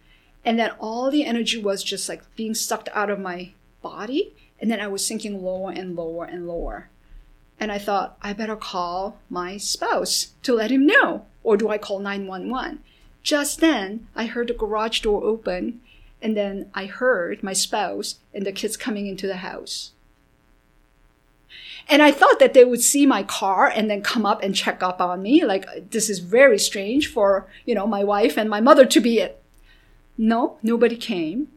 and 0.45 0.59
then 0.59 0.69
all 0.79 1.09
the 1.09 1.25
energy 1.25 1.59
was 1.59 1.83
just 1.83 2.07
like 2.07 2.23
being 2.35 2.53
sucked 2.53 2.89
out 2.93 3.09
of 3.09 3.19
my 3.19 3.51
body 3.81 4.33
and 4.59 4.69
then 4.69 4.79
i 4.79 4.87
was 4.87 5.05
sinking 5.05 5.43
lower 5.43 5.71
and 5.71 5.95
lower 5.95 6.25
and 6.25 6.47
lower. 6.47 6.89
And 7.59 7.71
i 7.71 7.77
thought 7.77 8.17
i 8.21 8.33
better 8.33 8.55
call 8.55 9.17
my 9.29 9.57
spouse 9.57 10.33
to 10.43 10.53
let 10.53 10.71
him 10.71 10.85
know 10.85 11.25
or 11.43 11.57
do 11.57 11.69
i 11.69 11.77
call 11.77 11.99
911 11.99 12.79
just 13.23 13.59
then 13.59 14.07
i 14.15 14.25
heard 14.25 14.49
the 14.49 14.53
garage 14.53 14.99
door 14.99 15.23
open 15.23 15.81
and 16.21 16.37
then 16.37 16.69
i 16.73 16.85
heard 16.85 17.41
my 17.41 17.53
spouse 17.53 18.15
and 18.33 18.45
the 18.45 18.51
kids 18.51 18.77
coming 18.77 19.07
into 19.07 19.25
the 19.27 19.37
house 19.37 19.91
and 21.87 22.01
I 22.01 22.11
thought 22.11 22.39
that 22.39 22.53
they 22.53 22.65
would 22.65 22.81
see 22.81 23.05
my 23.05 23.23
car 23.23 23.67
and 23.67 23.89
then 23.89 24.01
come 24.01 24.25
up 24.25 24.41
and 24.41 24.55
check 24.55 24.81
up 24.81 24.99
on 24.99 25.21
me. 25.21 25.45
Like, 25.45 25.91
this 25.91 26.09
is 26.09 26.19
very 26.19 26.57
strange 26.57 27.11
for, 27.11 27.47
you 27.65 27.75
know, 27.75 27.85
my 27.85 28.03
wife 28.03 28.37
and 28.37 28.49
my 28.49 28.59
mother 28.59 28.85
to 28.85 28.99
be 28.99 29.19
it. 29.19 29.41
No, 30.17 30.57
nobody 30.63 30.95
came. 30.95 31.49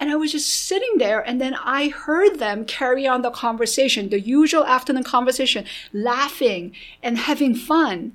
And 0.00 0.10
I 0.10 0.16
was 0.16 0.32
just 0.32 0.52
sitting 0.52 0.98
there 0.98 1.20
and 1.20 1.40
then 1.40 1.54
I 1.54 1.88
heard 1.88 2.38
them 2.38 2.64
carry 2.64 3.06
on 3.06 3.22
the 3.22 3.30
conversation, 3.30 4.08
the 4.08 4.20
usual 4.20 4.64
afternoon 4.64 5.04
conversation, 5.04 5.64
laughing 5.92 6.74
and 7.02 7.18
having 7.18 7.54
fun. 7.54 8.12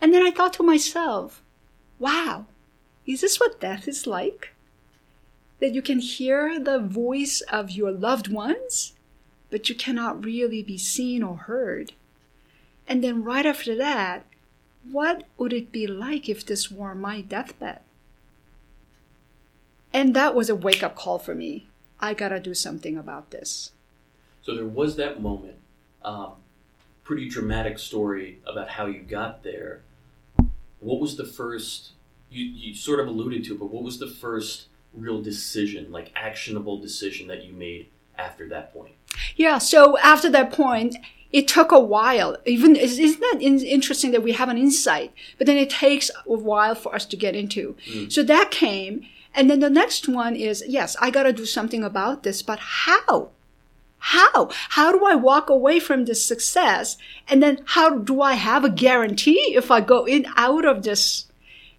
And 0.00 0.12
then 0.12 0.22
I 0.22 0.30
thought 0.30 0.52
to 0.54 0.62
myself, 0.62 1.42
wow, 1.98 2.46
is 3.06 3.20
this 3.20 3.40
what 3.40 3.60
death 3.60 3.88
is 3.88 4.06
like? 4.06 4.54
That 5.60 5.74
you 5.74 5.82
can 5.82 6.00
hear 6.00 6.58
the 6.58 6.78
voice 6.78 7.40
of 7.42 7.70
your 7.70 7.90
loved 7.90 8.28
ones 8.28 8.94
but 9.52 9.68
you 9.68 9.74
cannot 9.74 10.24
really 10.24 10.62
be 10.62 10.78
seen 10.78 11.22
or 11.22 11.36
heard. 11.36 11.92
And 12.88 13.04
then 13.04 13.22
right 13.22 13.44
after 13.44 13.76
that, 13.76 14.24
what 14.90 15.24
would 15.36 15.52
it 15.52 15.70
be 15.70 15.86
like 15.86 16.26
if 16.26 16.44
this 16.44 16.70
were 16.70 16.94
my 16.94 17.20
deathbed? 17.20 17.80
And 19.92 20.16
that 20.16 20.34
was 20.34 20.48
a 20.48 20.56
wake 20.56 20.82
up 20.82 20.96
call 20.96 21.18
for 21.18 21.34
me. 21.34 21.68
I 22.00 22.14
gotta 22.14 22.40
do 22.40 22.54
something 22.54 22.96
about 22.96 23.30
this. 23.30 23.72
So 24.40 24.54
there 24.54 24.66
was 24.66 24.96
that 24.96 25.20
moment. 25.20 25.56
Um, 26.02 26.32
pretty 27.04 27.28
dramatic 27.28 27.78
story 27.78 28.38
about 28.46 28.70
how 28.70 28.86
you 28.86 29.02
got 29.02 29.42
there. 29.42 29.82
What 30.80 30.98
was 30.98 31.16
the 31.16 31.26
first, 31.26 31.90
you, 32.30 32.46
you 32.46 32.74
sort 32.74 33.00
of 33.00 33.06
alluded 33.06 33.44
to, 33.44 33.58
but 33.58 33.66
what 33.66 33.82
was 33.82 33.98
the 33.98 34.08
first 34.08 34.68
real 34.94 35.20
decision, 35.20 35.92
like 35.92 36.10
actionable 36.16 36.80
decision 36.80 37.26
that 37.26 37.44
you 37.44 37.52
made 37.52 37.88
after 38.16 38.48
that 38.48 38.72
point? 38.72 38.94
Yeah. 39.36 39.58
So 39.58 39.98
after 39.98 40.30
that 40.30 40.52
point, 40.52 40.96
it 41.32 41.48
took 41.48 41.72
a 41.72 41.80
while. 41.80 42.36
Even 42.44 42.76
isn't 42.76 43.20
that 43.20 43.40
interesting 43.40 44.10
that 44.10 44.22
we 44.22 44.32
have 44.32 44.48
an 44.48 44.58
insight, 44.58 45.12
but 45.38 45.46
then 45.46 45.56
it 45.56 45.70
takes 45.70 46.10
a 46.26 46.34
while 46.34 46.74
for 46.74 46.94
us 46.94 47.06
to 47.06 47.16
get 47.16 47.34
into. 47.34 47.74
Mm. 47.90 48.12
So 48.12 48.22
that 48.22 48.50
came, 48.50 49.06
and 49.34 49.48
then 49.48 49.60
the 49.60 49.70
next 49.70 50.08
one 50.08 50.36
is 50.36 50.62
yes, 50.68 50.96
I 51.00 51.10
got 51.10 51.22
to 51.22 51.32
do 51.32 51.46
something 51.46 51.82
about 51.82 52.22
this, 52.22 52.42
but 52.42 52.58
how? 52.58 53.30
How? 53.98 54.50
How 54.70 54.92
do 54.92 55.04
I 55.06 55.14
walk 55.14 55.48
away 55.48 55.78
from 55.78 56.04
this 56.04 56.24
success? 56.24 56.98
And 57.28 57.42
then 57.42 57.60
how 57.64 57.98
do 57.98 58.20
I 58.20 58.34
have 58.34 58.64
a 58.64 58.70
guarantee 58.70 59.54
if 59.54 59.70
I 59.70 59.80
go 59.80 60.04
in 60.04 60.26
out 60.36 60.64
of 60.64 60.82
this 60.82 61.26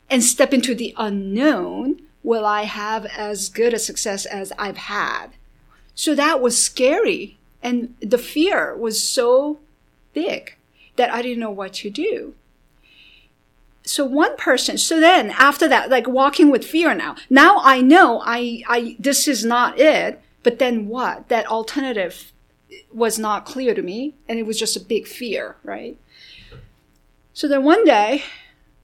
and 0.10 0.24
step 0.24 0.54
into 0.54 0.74
the 0.74 0.96
unknown? 0.98 2.02
Will 2.24 2.46
I 2.46 2.64
have 2.64 3.06
as 3.06 3.50
good 3.50 3.74
a 3.74 3.80
success 3.80 4.26
as 4.26 4.54
I've 4.58 4.78
had? 4.78 5.28
So 5.96 6.16
that 6.16 6.40
was 6.42 6.60
scary. 6.60 7.38
And 7.63 7.96
the 8.00 8.20
fear 8.20 8.77
was 8.77 9.01
so 9.01 9.60
big 10.13 10.55
that 10.98 11.12
I 11.12 11.24
didn't 11.24 11.39
know 11.39 11.50
what 11.50 11.74
to 11.75 11.89
do. 11.89 12.36
So 13.86 14.05
one 14.05 14.38
person, 14.38 14.77
so 14.77 15.00
then 15.00 15.32
after 15.32 15.67
that, 15.67 15.89
like 15.89 16.08
walking 16.08 16.51
with 16.51 16.63
fear 16.63 16.93
now, 16.93 17.15
now 17.29 17.60
I 17.63 17.82
know 17.82 18.22
I, 18.24 18.63
I, 18.67 18.96
this 19.00 19.27
is 19.27 19.43
not 19.43 19.79
it. 19.79 20.22
But 20.43 20.60
then 20.60 20.89
what? 20.89 21.29
That 21.29 21.48
alternative 21.48 22.34
was 22.91 23.17
not 23.17 23.46
clear 23.46 23.74
to 23.74 23.82
me. 23.82 24.13
And 24.27 24.38
it 24.38 24.46
was 24.46 24.60
just 24.60 24.75
a 24.75 24.82
big 24.82 25.08
fear, 25.08 25.55
right? 25.63 25.98
So 27.32 27.48
then 27.48 27.63
one 27.63 27.86
day, 27.86 28.24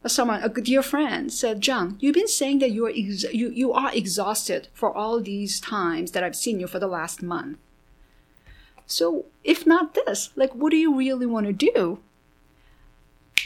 someone, 0.08 0.42
a 0.42 0.50
dear 0.50 0.82
friend 0.82 1.32
said, 1.32 1.62
John, 1.62 1.98
you've 2.00 2.16
been 2.16 2.30
saying 2.30 2.60
that 2.60 2.72
you 2.72 2.86
are, 2.86 2.94
ex- 2.96 3.32
you, 3.34 3.50
you 3.50 3.74
are 3.74 3.94
exhausted 3.94 4.70
for 4.74 4.96
all 4.96 5.20
these 5.22 5.60
times 5.60 6.12
that 6.12 6.24
I've 6.24 6.36
seen 6.36 6.62
you 6.62 6.68
for 6.68 6.80
the 6.80 6.88
last 6.88 7.22
month. 7.22 7.58
So 8.90 9.26
if 9.44 9.68
not 9.68 9.94
this, 9.94 10.32
like, 10.36 10.52
what 10.54 10.72
do 10.72 10.78
you 10.78 10.98
really 10.98 11.28
want 11.28 11.46
to 11.46 11.54
do? 11.54 12.00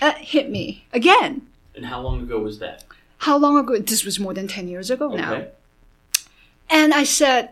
Uh, 0.02 0.14
hit 0.14 0.50
me 0.50 0.86
again. 0.94 1.48
And 1.76 1.86
how 1.86 2.02
long 2.02 2.22
ago 2.22 2.40
was 2.40 2.60
that? 2.60 2.86
How 3.20 3.38
long 3.38 3.58
ago? 3.58 3.78
This 3.78 4.06
was 4.06 4.20
more 4.20 4.34
than 4.34 4.48
10 4.48 4.68
years 4.70 4.90
ago 4.90 5.08
Okay. 5.12 5.18
now. 5.18 5.46
And 6.70 6.94
I 6.94 7.04
said, 7.04 7.50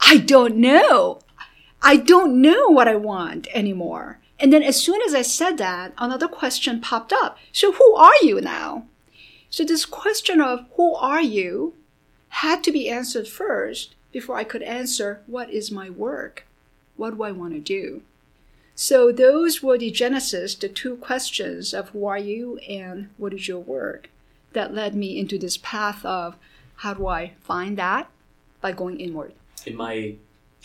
I 0.00 0.16
don't 0.16 0.56
know. 0.56 1.20
I 1.82 1.96
don't 1.96 2.40
know 2.40 2.68
what 2.68 2.88
I 2.88 2.96
want 2.96 3.46
anymore. 3.54 4.18
And 4.38 4.50
then 4.50 4.62
as 4.62 4.82
soon 4.82 5.02
as 5.02 5.14
I 5.14 5.22
said 5.22 5.58
that, 5.58 5.92
another 5.98 6.28
question 6.28 6.80
popped 6.80 7.12
up. 7.12 7.36
So 7.52 7.72
who 7.72 7.94
are 7.94 8.16
you 8.22 8.40
now? 8.40 8.86
So 9.50 9.64
this 9.64 9.84
question 9.84 10.40
of 10.40 10.64
who 10.76 10.94
are 10.94 11.20
you 11.20 11.74
had 12.28 12.64
to 12.64 12.72
be 12.72 12.88
answered 12.88 13.28
first 13.28 13.94
before 14.12 14.36
I 14.36 14.44
could 14.44 14.62
answer 14.62 15.20
what 15.26 15.50
is 15.50 15.70
my 15.70 15.90
work? 15.90 16.46
What 17.00 17.16
do 17.16 17.22
I 17.22 17.32
want 17.32 17.54
to 17.54 17.60
do? 17.60 18.02
So 18.74 19.10
those 19.10 19.62
were 19.62 19.78
the 19.78 19.90
genesis, 19.90 20.54
the 20.54 20.68
two 20.68 20.96
questions 20.96 21.72
of 21.72 21.88
who 21.88 22.04
are 22.04 22.18
you 22.18 22.58
and 22.68 23.08
what 23.16 23.32
is 23.32 23.48
your 23.48 23.58
work 23.58 24.10
that 24.52 24.74
led 24.74 24.94
me 24.94 25.18
into 25.18 25.38
this 25.38 25.56
path 25.56 26.04
of 26.04 26.36
how 26.76 26.92
do 26.92 27.06
I 27.06 27.32
find 27.40 27.78
that 27.78 28.10
by 28.60 28.72
going 28.72 29.00
inward. 29.00 29.32
In 29.64 29.76
my 29.76 30.16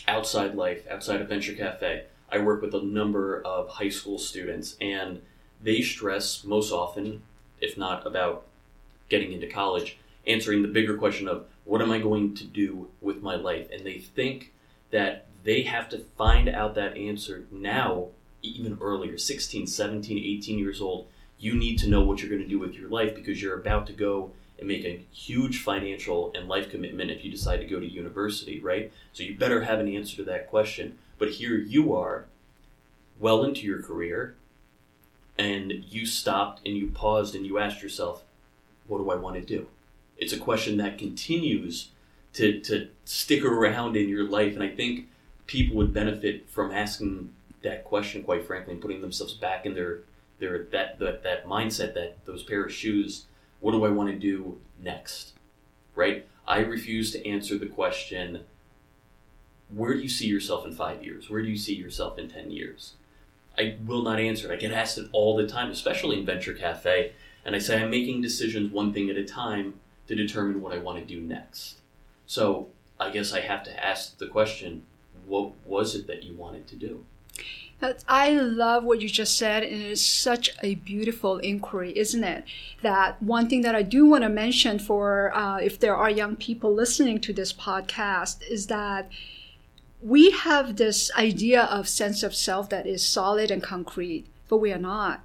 outside 0.09 0.55
life, 0.55 0.85
outside 0.91 1.21
of 1.21 1.29
Venture 1.29 1.53
Cafe, 1.53 2.03
I 2.29 2.39
work 2.39 2.61
with 2.61 2.75
a 2.75 2.83
number 2.83 3.41
of 3.43 3.69
high 3.69 3.87
school 3.87 4.19
students, 4.19 4.75
and 4.81 5.21
they 5.63 5.79
stress 5.79 6.43
most 6.43 6.69
often, 6.69 7.21
if 7.61 7.77
not 7.77 8.05
about 8.05 8.45
getting 9.07 9.31
into 9.31 9.47
college, 9.47 9.99
answering 10.27 10.63
the 10.63 10.67
bigger 10.67 10.97
question 10.97 11.29
of 11.29 11.45
what 11.63 11.81
am 11.81 11.91
I 11.91 11.99
going 11.99 12.35
to 12.35 12.43
do 12.43 12.89
with 12.99 13.21
my 13.21 13.35
life? 13.35 13.69
And 13.71 13.85
they 13.85 13.99
think 13.99 14.51
that 14.91 15.27
they 15.45 15.61
have 15.61 15.87
to 15.89 15.99
find 15.99 16.49
out 16.49 16.73
that 16.75 16.97
answer 16.97 17.45
now, 17.51 18.07
even 18.41 18.77
earlier 18.81 19.17
16, 19.17 19.67
17, 19.67 20.17
18 20.17 20.59
years 20.59 20.81
old. 20.81 21.07
You 21.37 21.53
need 21.53 21.77
to 21.79 21.87
know 21.87 22.01
what 22.01 22.19
you're 22.19 22.31
going 22.31 22.41
to 22.41 22.47
do 22.47 22.59
with 22.59 22.73
your 22.73 22.89
life 22.89 23.13
because 23.13 23.41
you're 23.41 23.59
about 23.59 23.85
to 23.87 23.93
go 23.93 24.31
and 24.57 24.67
make 24.67 24.83
a 24.83 25.05
huge 25.11 25.61
financial 25.61 26.31
and 26.33 26.47
life 26.47 26.69
commitment 26.69 27.11
if 27.11 27.23
you 27.23 27.29
decide 27.29 27.57
to 27.57 27.67
go 27.67 27.79
to 27.79 27.85
university, 27.85 28.59
right? 28.59 28.91
So 29.13 29.21
you 29.21 29.37
better 29.37 29.63
have 29.63 29.79
an 29.79 29.87
answer 29.87 30.15
to 30.17 30.23
that 30.23 30.49
question. 30.49 30.97
But 31.19 31.31
here 31.31 31.57
you 31.57 31.93
are, 31.93 32.25
well 33.19 33.43
into 33.43 33.61
your 33.61 33.83
career, 33.83 34.35
and 35.37 35.71
you 35.87 36.07
stopped 36.07 36.65
and 36.65 36.75
you 36.75 36.87
paused 36.87 37.35
and 37.35 37.45
you 37.45 37.59
asked 37.59 37.83
yourself, 37.83 38.23
what 38.87 38.97
do 38.97 39.11
I 39.11 39.15
want 39.15 39.35
to 39.35 39.41
do? 39.41 39.67
It's 40.17 40.33
a 40.33 40.37
question 40.37 40.77
that 40.77 40.97
continues 40.97 41.89
to, 42.33 42.59
to 42.61 42.87
stick 43.03 43.45
around 43.45 43.95
in 43.95 44.09
your 44.09 44.27
life. 44.27 44.55
And 44.55 44.63
I 44.63 44.69
think 44.69 45.07
people 45.47 45.75
would 45.77 45.93
benefit 45.93 46.49
from 46.49 46.71
asking 46.71 47.33
that 47.63 47.83
question, 47.83 48.23
quite 48.23 48.45
frankly, 48.45 48.73
and 48.73 48.81
putting 48.81 49.01
themselves 49.01 49.33
back 49.33 49.65
in 49.65 49.73
their, 49.73 49.99
their 50.39 50.63
that, 50.71 50.99
that, 50.99 51.23
that 51.23 51.45
mindset, 51.45 51.93
that 51.93 52.17
those 52.25 52.43
pair 52.43 52.63
of 52.63 52.73
shoes. 52.73 53.25
What 53.59 53.71
do 53.71 53.85
I 53.85 53.89
want 53.89 54.09
to 54.09 54.17
do 54.17 54.59
next? 54.81 55.33
Right? 55.95 56.27
I 56.47 56.59
refuse 56.59 57.11
to 57.11 57.27
answer 57.27 57.57
the 57.57 57.65
question, 57.65 58.41
where 59.69 59.93
do 59.93 59.99
you 59.99 60.09
see 60.09 60.27
yourself 60.27 60.65
in 60.65 60.73
five 60.73 61.03
years? 61.03 61.29
Where 61.29 61.41
do 61.41 61.49
you 61.49 61.57
see 61.57 61.73
yourself 61.73 62.19
in 62.19 62.29
10 62.29 62.51
years? 62.51 62.93
I 63.57 63.77
will 63.85 64.03
not 64.03 64.19
answer 64.19 64.51
it. 64.51 64.53
I 64.53 64.57
get 64.57 64.71
asked 64.71 64.97
it 64.97 65.09
all 65.11 65.35
the 65.35 65.47
time, 65.47 65.71
especially 65.71 66.19
in 66.19 66.25
Venture 66.25 66.53
Cafe. 66.53 67.13
And 67.43 67.55
I 67.55 67.59
say 67.59 67.81
I'm 67.81 67.89
making 67.89 68.21
decisions 68.21 68.71
one 68.71 68.93
thing 68.93 69.09
at 69.09 69.15
a 69.15 69.23
time 69.23 69.75
to 70.07 70.15
determine 70.15 70.61
what 70.61 70.73
I 70.73 70.77
want 70.77 70.99
to 70.99 71.05
do 71.05 71.21
next. 71.21 71.77
So 72.27 72.67
I 72.99 73.09
guess 73.09 73.33
I 73.33 73.41
have 73.41 73.63
to 73.63 73.85
ask 73.85 74.17
the 74.17 74.27
question 74.27 74.83
what 75.27 75.51
was 75.65 75.95
it 75.95 76.07
that 76.07 76.23
you 76.23 76.35
wanted 76.35 76.67
to 76.67 76.75
do? 76.75 77.05
I 78.07 78.31
love 78.31 78.83
what 78.83 79.01
you 79.01 79.09
just 79.09 79.37
said, 79.37 79.63
and 79.63 79.73
it 79.73 79.91
is 79.91 80.03
such 80.03 80.49
a 80.63 80.75
beautiful 80.75 81.37
inquiry, 81.39 81.95
isn't 81.97 82.23
it? 82.23 82.45
That 82.81 83.21
one 83.21 83.49
thing 83.49 83.61
that 83.61 83.75
I 83.75 83.83
do 83.83 84.05
want 84.05 84.23
to 84.23 84.29
mention 84.29 84.79
for 84.79 85.35
uh, 85.35 85.57
if 85.57 85.79
there 85.79 85.95
are 85.95 86.09
young 86.09 86.35
people 86.35 86.73
listening 86.73 87.19
to 87.21 87.33
this 87.33 87.51
podcast 87.51 88.47
is 88.49 88.67
that 88.67 89.09
we 90.01 90.31
have 90.31 90.77
this 90.77 91.11
idea 91.17 91.63
of 91.63 91.89
sense 91.89 92.23
of 92.23 92.33
self 92.33 92.69
that 92.69 92.87
is 92.87 93.05
solid 93.05 93.51
and 93.51 93.61
concrete, 93.61 94.25
but 94.47 94.57
we 94.57 94.71
are 94.71 94.79
not. 94.79 95.23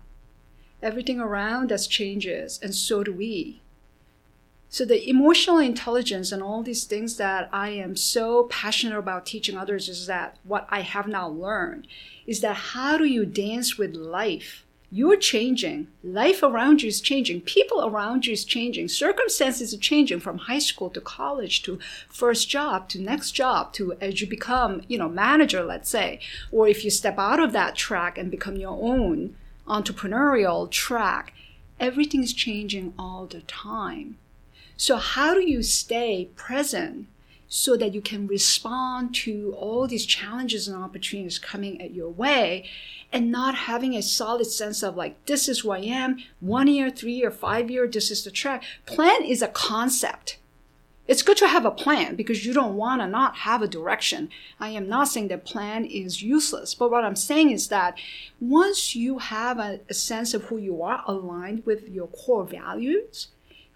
Everything 0.83 1.21
around 1.21 1.71
us 1.71 1.87
changes, 1.87 2.59
and 2.63 2.75
so 2.75 3.05
do 3.05 3.13
we. 3.13 3.60
So 4.73 4.85
the 4.85 5.11
emotional 5.11 5.59
intelligence 5.59 6.31
and 6.31 6.45
all 6.45 6.63
these 6.63 6.85
things 6.85 7.17
that 7.17 7.49
I 7.53 7.71
am 7.71 7.97
so 7.97 8.45
passionate 8.45 8.97
about 8.97 9.27
teaching 9.27 9.59
others 9.59 9.89
is 9.89 10.07
that 10.07 10.37
what 10.45 10.69
I 10.71 10.83
have 10.83 11.09
now 11.09 11.29
learned 11.29 11.89
is 12.25 12.41
that 12.43 12.55
how 12.55 12.97
do 12.97 13.05
you 13.05 13.27
dance 13.27 13.77
with 13.77 13.97
life? 13.97 14.65
You're 14.93 15.17
changing. 15.17 15.89
Life 16.05 16.41
around 16.45 16.83
you 16.83 16.89
is 16.89 17.01
changing. 17.01 17.41
People 17.41 17.85
around 17.85 18.27
you 18.27 18.33
is 18.33 18.45
changing. 18.45 18.87
Circumstances 18.87 19.75
are 19.75 19.79
changing 19.79 20.21
from 20.21 20.39
high 20.39 20.61
school 20.61 20.91
to 20.91 21.01
college 21.01 21.63
to 21.63 21.81
first 22.09 22.49
job 22.49 22.89
to 22.91 23.01
next 23.01 23.33
job 23.33 23.73
to 23.73 23.95
as 23.95 24.21
you 24.21 24.29
become, 24.29 24.83
you 24.87 24.99
know, 24.99 25.09
manager, 25.09 25.65
let's 25.65 25.91
say, 25.91 26.21
or 26.53 26.69
if 26.69 26.85
you 26.85 26.91
step 26.91 27.19
out 27.19 27.41
of 27.41 27.51
that 27.51 27.75
track 27.75 28.17
and 28.17 28.31
become 28.31 28.55
your 28.55 28.79
own 28.81 29.35
entrepreneurial 29.67 30.71
track, 30.71 31.33
everything 31.81 32.23
is 32.23 32.33
changing 32.33 32.95
all 32.97 33.27
the 33.27 33.41
time. 33.41 34.17
So, 34.81 34.97
how 34.97 35.35
do 35.35 35.43
you 35.43 35.63
stay 35.63 36.31
present 36.37 37.07
so 37.51 37.77
that 37.77 37.93
you 37.93 38.01
can 38.01 38.27
respond 38.27 39.15
to 39.17 39.55
all 39.59 39.87
these 39.87 40.07
challenges 40.07 40.69
and 40.69 40.83
opportunities 40.83 41.39
coming 41.39 41.83
at 41.83 41.93
your 41.93 42.09
way 42.09 42.67
and 43.13 43.31
not 43.31 43.55
having 43.55 43.95
a 43.95 44.01
solid 44.01 44.47
sense 44.47 44.83
of 44.83 44.97
like, 44.97 45.23
this 45.27 45.51
is 45.51 45.59
who 45.59 45.71
I 45.71 45.81
am, 45.81 46.17
one 46.41 46.67
year, 46.67 46.89
three 46.89 47.13
year, 47.13 47.31
five 47.31 47.71
year, 47.71 47.87
this 47.87 48.11
is 48.11 48.25
the 48.25 48.31
track? 48.31 48.65
Plan 48.87 49.23
is 49.23 49.43
a 49.43 49.49
concept. 49.49 50.39
It's 51.07 51.23
good 51.23 51.37
to 51.37 51.49
have 51.49 51.67
a 51.67 51.71
plan 51.71 52.17
because 52.17 52.47
you 52.47 52.55
don't 52.55 52.77
want 52.77 53.03
to 53.03 53.07
not 53.07 53.37
have 53.37 53.61
a 53.61 53.69
direction. 53.69 54.31
I 54.59 54.71
am 54.71 54.89
not 54.89 55.09
saying 55.09 55.29
that 55.29 55.45
plan 55.45 55.85
is 55.85 56.23
useless, 56.23 56.75
but 56.75 56.91
what 56.91 57.05
I'm 57.05 57.17
saying 57.17 57.51
is 57.51 57.69
that 57.69 57.99
once 58.41 58.97
you 58.97 59.19
have 59.19 59.59
a, 59.59 59.81
a 59.91 59.95
sense 59.95 60.33
of 60.33 60.45
who 60.45 60.57
you 60.57 60.83
are 60.83 61.05
aligned 61.07 61.67
with 61.67 61.87
your 61.91 62.07
core 62.07 62.47
values, 62.47 63.29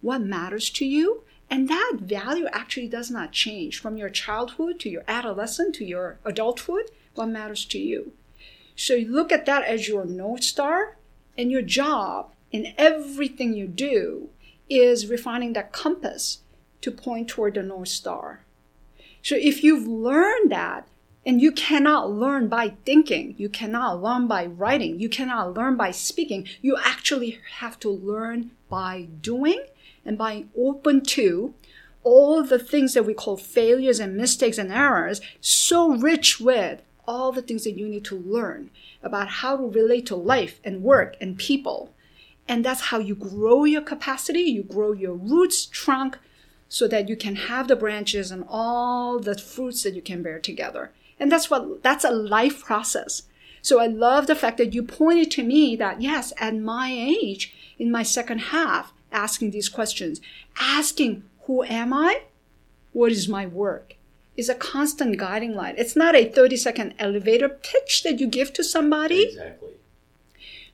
what 0.04 0.20
matters 0.20 0.68
to 0.68 0.84
you, 0.84 1.24
and 1.48 1.68
that 1.68 1.96
value 2.00 2.46
actually 2.52 2.88
does 2.88 3.10
not 3.10 3.32
change 3.32 3.80
from 3.80 3.96
your 3.96 4.10
childhood 4.10 4.78
to 4.80 4.90
your 4.90 5.02
adolescent 5.08 5.74
to 5.76 5.84
your 5.84 6.18
adulthood, 6.26 6.90
what 7.14 7.26
matters 7.26 7.64
to 7.64 7.78
you. 7.78 8.12
So 8.76 8.94
you 8.94 9.10
look 9.10 9.32
at 9.32 9.46
that 9.46 9.64
as 9.64 9.88
your 9.88 10.04
North 10.04 10.44
Star, 10.44 10.96
and 11.38 11.50
your 11.50 11.62
job 11.62 12.32
in 12.52 12.74
everything 12.76 13.54
you 13.54 13.66
do 13.66 14.28
is 14.68 15.08
refining 15.08 15.54
that 15.54 15.72
compass 15.72 16.40
to 16.82 16.90
point 16.90 17.28
toward 17.28 17.54
the 17.54 17.62
North 17.62 17.88
Star. 17.88 18.44
So 19.22 19.36
if 19.36 19.64
you've 19.64 19.86
learned 19.86 20.52
that, 20.52 20.86
and 21.26 21.40
you 21.40 21.50
cannot 21.52 22.10
learn 22.10 22.48
by 22.48 22.74
thinking, 22.84 23.34
you 23.38 23.48
cannot 23.48 24.02
learn 24.02 24.26
by 24.26 24.44
writing, 24.44 25.00
you 25.00 25.08
cannot 25.08 25.54
learn 25.54 25.76
by 25.76 25.90
speaking, 25.90 26.46
you 26.60 26.76
actually 26.76 27.40
have 27.58 27.80
to 27.80 27.88
learn 27.88 28.50
by 28.68 29.08
doing 29.22 29.64
and 30.04 30.18
by 30.18 30.44
open 30.56 31.02
to 31.02 31.54
all 32.02 32.42
the 32.42 32.58
things 32.58 32.94
that 32.94 33.06
we 33.06 33.14
call 33.14 33.36
failures 33.36 33.98
and 33.98 34.16
mistakes 34.16 34.58
and 34.58 34.72
errors, 34.72 35.20
so 35.40 35.92
rich 35.96 36.38
with 36.38 36.82
all 37.06 37.32
the 37.32 37.42
things 37.42 37.64
that 37.64 37.78
you 37.78 37.88
need 37.88 38.04
to 38.04 38.16
learn 38.16 38.70
about 39.02 39.28
how 39.28 39.56
to 39.56 39.66
relate 39.66 40.06
to 40.06 40.16
life 40.16 40.60
and 40.64 40.82
work 40.82 41.16
and 41.20 41.38
people. 41.38 41.94
And 42.46 42.64
that's 42.64 42.82
how 42.82 42.98
you 42.98 43.14
grow 43.14 43.64
your 43.64 43.82
capacity, 43.82 44.42
you 44.42 44.62
grow 44.62 44.92
your 44.92 45.14
roots, 45.14 45.66
trunk, 45.66 46.18
so 46.68 46.88
that 46.88 47.08
you 47.08 47.16
can 47.16 47.36
have 47.36 47.68
the 47.68 47.76
branches 47.76 48.30
and 48.30 48.44
all 48.48 49.18
the 49.18 49.38
fruits 49.38 49.82
that 49.82 49.94
you 49.94 50.02
can 50.02 50.22
bear 50.22 50.38
together. 50.38 50.92
And 51.18 51.30
that's 51.30 51.48
what, 51.48 51.82
that's 51.82 52.04
a 52.04 52.10
life 52.10 52.64
process. 52.64 53.22
So 53.62 53.80
I 53.80 53.86
love 53.86 54.26
the 54.26 54.34
fact 54.34 54.58
that 54.58 54.74
you 54.74 54.82
pointed 54.82 55.30
to 55.32 55.42
me 55.42 55.76
that 55.76 56.02
yes, 56.02 56.32
at 56.38 56.54
my 56.54 56.90
age, 56.92 57.54
in 57.78 57.90
my 57.90 58.02
second 58.02 58.38
half, 58.38 58.92
asking 59.14 59.52
these 59.52 59.68
questions, 59.68 60.20
asking, 60.60 61.22
who 61.44 61.62
am 61.62 61.92
I? 61.94 62.22
What 62.92 63.12
is 63.12 63.28
my 63.28 63.46
work? 63.46 63.96
Is 64.36 64.48
a 64.48 64.54
constant 64.54 65.16
guiding 65.16 65.54
light. 65.54 65.76
It's 65.78 65.96
not 65.96 66.16
a 66.16 66.28
30 66.28 66.56
second 66.56 66.94
elevator 66.98 67.48
pitch 67.48 68.02
that 68.02 68.18
you 68.18 68.26
give 68.26 68.52
to 68.54 68.64
somebody. 68.64 69.28
Exactly. 69.28 69.70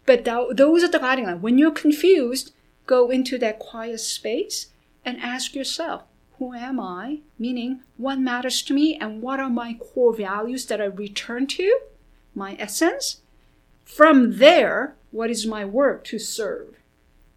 But 0.06 0.25
th- 0.25 0.56
those 0.56 0.82
are 0.82 0.88
the 0.88 0.99
guiding 0.99 1.26
light. 1.26 1.40
When 1.40 1.59
you're 1.59 1.70
confused, 1.70 2.52
go 2.87 3.11
into 3.11 3.37
that 3.38 3.59
quiet 3.59 4.00
space 4.00 4.68
and 5.04 5.20
ask 5.20 5.54
yourself, 5.54 6.02
who 6.38 6.54
am 6.54 6.80
I? 6.80 7.18
Meaning, 7.38 7.82
what 7.99 8.18
matters 8.18 8.62
to 8.62 8.73
me 8.73 8.97
and 8.97 9.20
what 9.20 9.40
are 9.40 9.50
my 9.50 9.75
core 9.75 10.14
values 10.14 10.66
that 10.66 10.80
I 10.80 10.87
return 10.87 11.47
to? 11.49 11.80
My 12.35 12.56
essence. 12.59 13.20
From 13.85 14.38
there, 14.38 14.94
what 15.11 15.30
is 15.30 15.47
my 15.47 15.66
work 15.66 16.02
to 16.04 16.18
serve? 16.18 16.79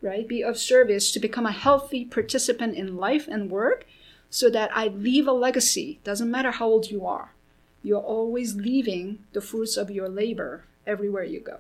Right? 0.04 0.28
Be 0.28 0.44
of 0.44 0.58
service 0.58 1.12
to 1.12 1.20
become 1.20 1.48
a 1.48 1.52
healthy 1.52 2.06
participant 2.06 2.76
in 2.76 2.98
life 2.98 3.28
and 3.28 3.50
work 3.50 3.86
so 4.30 4.50
that 4.50 4.70
I 4.76 4.88
leave 4.88 5.28
a 5.28 5.32
legacy. 5.32 6.00
Doesn't 6.04 6.30
matter 6.30 6.52
how 6.52 6.68
old 6.68 6.92
you 6.92 7.06
are. 7.08 7.34
You're 7.82 8.02
always 8.02 8.56
leaving 8.56 9.20
the 9.34 9.42
fruits 9.42 9.78
of 9.78 9.90
your 9.90 10.10
labor 10.10 10.66
everywhere 10.86 11.24
you 11.24 11.40
go. 11.40 11.60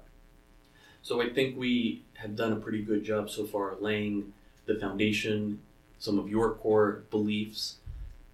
So 1.01 1.21
I 1.21 1.29
think 1.29 1.57
we 1.57 2.03
have 2.15 2.35
done 2.35 2.51
a 2.51 2.57
pretty 2.57 2.81
good 2.81 3.03
job 3.03 3.29
so 3.29 3.45
far 3.45 3.75
laying 3.79 4.33
the 4.65 4.75
foundation, 4.75 5.59
some 5.97 6.19
of 6.19 6.29
your 6.29 6.51
core 6.51 7.03
beliefs. 7.11 7.77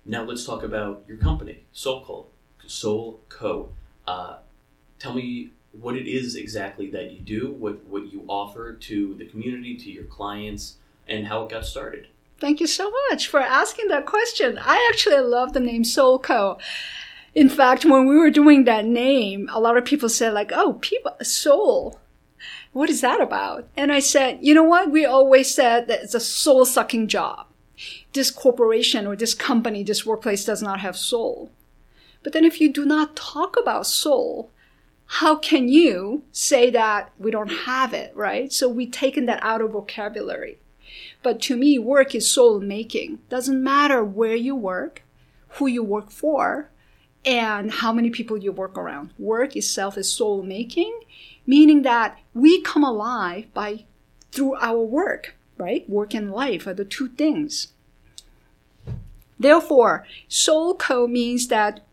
Now 0.06 0.24
let's 0.24 0.46
talk 0.46 0.64
about 0.64 1.04
your 1.08 1.18
company, 1.18 1.64
SoulCo. 1.74 2.26
Soul 2.70 3.20
Co. 3.30 3.70
Uh, 4.08 4.38
tell 5.00 5.14
me 5.14 5.50
what 5.72 5.96
it 5.96 6.08
is 6.08 6.36
exactly 6.36 6.90
that 6.92 7.12
you 7.12 7.20
do, 7.20 7.52
what, 7.52 7.84
what 7.86 8.12
you 8.12 8.24
offer 8.28 8.74
to 8.74 9.16
the 9.16 9.26
community, 9.26 9.76
to 9.78 9.92
your 9.92 10.06
clients, 10.06 10.78
and 11.08 11.28
how 11.28 11.44
it 11.44 11.50
got 11.50 11.66
started. 11.66 12.08
Thank 12.40 12.60
you 12.60 12.68
so 12.68 12.92
much 13.10 13.28
for 13.28 13.40
asking 13.40 13.90
that 13.90 14.06
question. 14.06 14.58
I 14.62 14.88
actually 14.90 15.20
love 15.20 15.54
the 15.54 15.60
name 15.60 15.84
SoulCo. 15.84 16.60
In 17.36 17.50
fact, 17.50 17.86
when 17.86 18.08
we 18.08 18.16
were 18.16 18.32
doing 18.32 18.64
that 18.64 18.86
name, 18.86 19.50
a 19.52 19.60
lot 19.60 19.78
of 19.78 19.86
people 19.86 20.10
said 20.10 20.34
like, 20.34 20.52
"Oh, 20.54 20.74
people 20.82 21.16
soul. 21.22 22.00
What 22.72 22.90
is 22.90 23.02
that 23.02 23.22
about?" 23.22 23.68
And 23.76 23.92
I 23.92 24.00
said, 24.00 24.40
"You 24.42 24.54
know 24.54 24.64
what? 24.64 24.90
We 24.90 25.06
always 25.06 25.54
said 25.54 25.88
that 25.88 26.02
it's 26.02 26.16
a 26.16 26.20
soul-sucking 26.20 27.08
job. 27.08 27.46
This 28.14 28.32
corporation 28.32 29.06
or 29.06 29.16
this 29.16 29.34
company, 29.34 29.84
this 29.84 30.06
workplace 30.06 30.46
does 30.46 30.62
not 30.62 30.80
have 30.80 30.98
soul. 30.98 31.52
But 32.24 32.34
then 32.34 32.46
if 32.46 32.60
you 32.60 32.72
do 32.72 32.86
not 32.86 33.16
talk 33.16 33.58
about 33.58 33.86
soul, 33.86 34.50
how 35.14 35.36
can 35.36 35.68
you 35.68 36.24
say 36.32 36.70
that 36.70 37.12
we 37.18 37.32
don't 37.32 37.50
have 37.66 37.96
it, 37.96 38.16
right? 38.16 38.54
So 38.54 38.70
we've 38.70 38.92
taken 38.92 39.26
that 39.26 39.42
out 39.42 39.60
of 39.60 39.72
vocabulary. 39.72 40.60
But 41.24 41.42
to 41.42 41.58
me, 41.58 41.80
work 41.80 42.14
is 42.14 42.30
soul 42.30 42.60
making. 42.60 43.18
Doesn't 43.28 43.64
matter 43.64 44.04
where 44.04 44.36
you 44.36 44.56
work, 44.56 45.02
who 45.54 45.66
you 45.66 45.84
work 45.84 46.12
for, 46.12 46.70
and 47.26 47.72
how 47.72 47.92
many 47.92 48.12
people 48.12 48.38
you 48.38 48.52
work 48.52 48.78
around. 48.78 49.10
Work 49.18 49.56
itself 49.56 49.98
is 49.98 50.12
soul 50.12 50.44
making, 50.44 51.00
meaning 51.48 51.82
that 51.82 52.20
we 52.36 52.62
come 52.62 52.84
alive 52.84 53.52
by 53.52 53.86
through 54.32 54.58
our 54.58 54.80
work, 54.80 55.36
right? 55.58 55.90
Work 55.90 56.14
and 56.14 56.32
life 56.32 56.68
are 56.68 56.76
the 56.76 56.86
two 56.86 57.08
things. 57.08 57.70
Therefore, 59.40 60.06
soul 60.28 60.76
co 60.76 61.08
means 61.08 61.48
that 61.48 61.84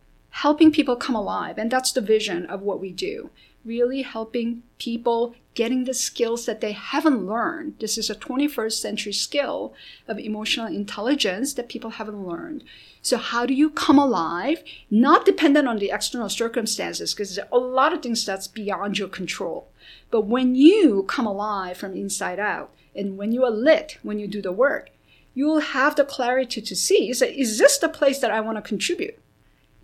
helping 0.42 0.70
people 0.70 0.96
come 0.96 1.14
alive, 1.14 1.56
and 1.56 1.70
that's 1.70 1.92
the 1.92 2.00
vision 2.00 2.44
of 2.44 2.60
what 2.60 2.78
we 2.78 2.92
do. 2.92 3.30
Really 3.64 4.02
helping 4.02 4.62
people 4.78 5.34
getting 5.54 5.84
the 5.84 5.94
skills 5.94 6.44
that 6.44 6.60
they 6.60 6.72
haven't 6.72 7.26
learned. 7.26 7.72
This 7.80 7.96
is 7.96 8.10
a 8.10 8.14
21st 8.14 8.72
century 8.72 9.14
skill 9.14 9.72
of 10.06 10.18
emotional 10.18 10.66
intelligence 10.66 11.54
that 11.54 11.70
people 11.70 11.92
haven't 11.92 12.28
learned. 12.28 12.64
So 13.00 13.16
how 13.16 13.46
do 13.46 13.54
you 13.54 13.70
come 13.70 13.98
alive? 13.98 14.62
Not 14.90 15.24
dependent 15.24 15.68
on 15.68 15.78
the 15.78 15.90
external 15.90 16.28
circumstances, 16.28 17.14
because 17.14 17.34
there's 17.34 17.48
a 17.50 17.56
lot 17.56 17.94
of 17.94 18.02
things 18.02 18.26
that's 18.26 18.46
beyond 18.46 18.98
your 18.98 19.08
control. 19.08 19.68
But 20.10 20.26
when 20.26 20.54
you 20.54 21.04
come 21.04 21.26
alive 21.26 21.78
from 21.78 21.96
inside 21.96 22.38
out, 22.38 22.74
and 22.94 23.16
when 23.16 23.32
you 23.32 23.42
are 23.42 23.50
lit, 23.50 23.96
when 24.02 24.18
you 24.18 24.28
do 24.28 24.42
the 24.42 24.52
work, 24.52 24.90
you'll 25.32 25.60
have 25.60 25.96
the 25.96 26.04
clarity 26.04 26.60
to 26.60 26.76
see, 26.76 27.08
is, 27.08 27.22
is 27.22 27.58
this 27.58 27.78
the 27.78 27.88
place 27.88 28.18
that 28.18 28.30
I 28.30 28.42
want 28.42 28.58
to 28.58 28.62
contribute? 28.62 29.18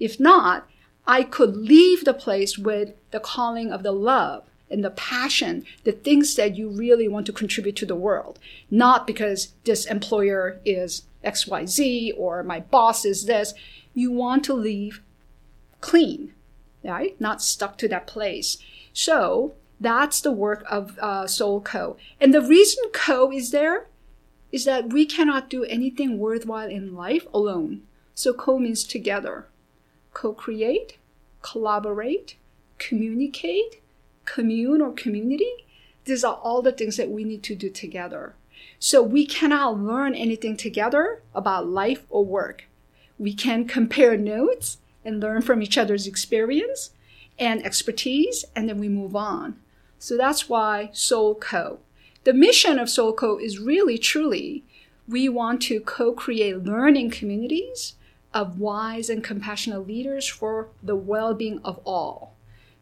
If 0.03 0.19
not, 0.19 0.69
I 1.07 1.23
could 1.23 1.57
leave 1.57 2.05
the 2.05 2.13
place 2.13 2.59
with 2.59 2.95
the 3.13 3.21
calling 3.21 3.71
of 3.71 3.85
the 3.85 3.93
love 3.93 4.43
and 4.69 4.83
the 4.83 4.91
passion, 4.91 5.65
the 5.85 5.93
things 5.93 6.35
that 6.35 6.57
you 6.57 6.69
really 6.69 7.07
want 7.07 7.25
to 7.27 7.33
contribute 7.33 7.77
to 7.77 7.87
the 7.87 7.95
world, 7.95 8.41
not 8.69 9.07
because 9.07 9.53
this 9.63 9.87
employer 9.87 10.59
is 10.65 11.05
XYZ 11.25 12.15
or 12.17 12.43
my 12.43 12.59
boss 12.59 13.05
is 13.05 13.27
this. 13.27 13.55
You 13.95 14.11
want 14.11 14.45
to 14.47 14.55
leave 14.55 15.03
clean, 15.81 16.35
right? 16.83 17.15
Not 17.21 17.41
stuck 17.41 17.79
to 17.79 17.89
that 17.89 18.09
place. 18.09 18.59
So 18.93 19.55
that's 19.79 20.21
the 20.21 20.33
work 20.33 20.65
of 20.69 20.99
uh, 20.99 21.29
Soul 21.29 21.61
Co. 21.61 21.97
And 22.21 22.35
the 22.35 22.43
reason 22.43 22.83
Co 22.93 23.31
is 23.31 23.53
there 23.53 23.87
is 24.51 24.65
that 24.65 24.93
we 24.93 25.07
cannot 25.07 25.49
do 25.49 25.63
anything 25.63 26.19
worthwhile 26.19 26.69
in 26.69 26.93
life 26.93 27.29
alone. 27.33 27.83
So 28.17 28.35
Co 28.35 28.59
means 28.59 28.83
together. 28.83 29.47
Co 30.13 30.33
create, 30.33 30.99
collaborate, 31.41 32.37
communicate, 32.79 33.81
commune 34.25 34.81
or 34.81 34.93
community, 34.93 35.67
these 36.05 36.25
are 36.25 36.35
all 36.35 36.63
the 36.63 36.73
things 36.73 36.97
that 36.97 37.11
we 37.11 37.25
need 37.25 37.43
to 37.45 37.55
do 37.55 37.71
together. 37.71 38.35
So 38.79 39.03
we 39.03 39.27
cannot 39.27 39.79
learn 39.79 40.15
anything 40.15 40.57
together 40.57 41.23
about 41.35 41.69
life 41.69 42.05
or 42.11 42.25
work. 42.25 42.65
We 43.19 43.35
can 43.35 43.67
compare 43.67 44.17
notes 44.17 44.79
and 45.05 45.21
learn 45.21 45.43
from 45.43 45.63
each 45.63 45.79
other's 45.79 46.07
experience 46.07 46.91
and 47.39 47.65
expertise, 47.65 48.45
and 48.55 48.69
then 48.69 48.79
we 48.79 48.89
move 48.89 49.17
on. 49.17 49.57
So 49.99 50.17
that's 50.17 50.49
why 50.49 50.91
Soul 50.93 51.37
Co. 51.37 51.79
The 52.25 52.33
mission 52.33 52.79
of 52.79 52.91
Soul 52.91 53.13
Co 53.13 53.39
is 53.39 53.59
really 53.59 53.99
truly 53.99 54.65
we 55.09 55.29
want 55.29 55.63
to 55.63 55.81
co 55.81 56.13
create 56.13 56.65
learning 56.65 57.11
communities 57.11 57.95
of 58.35 58.59
wise 58.59 59.09
and 59.11 59.23
compassionate 59.23 59.87
leaders 59.87 60.27
for 60.27 60.69
the 60.83 60.97
well 60.97 61.35
being 61.35 61.61
of 61.65 61.79
all. 61.85 62.35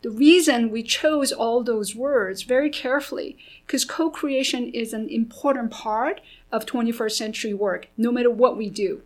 The 0.02 0.10
reason 0.10 0.70
we 0.70 0.82
chose 0.82 1.30
all 1.30 1.62
those 1.62 1.94
words 1.94 2.42
very 2.42 2.70
carefully, 2.70 3.36
because 3.66 3.84
co-creation 3.84 4.70
is 4.70 4.94
an 4.94 5.08
important 5.10 5.70
part 5.70 6.22
of 6.50 6.64
21st 6.64 7.12
century 7.12 7.52
work, 7.52 7.88
no 7.98 8.10
matter 8.10 8.30
what 8.30 8.56
we 8.56 8.70
do. 8.70 9.02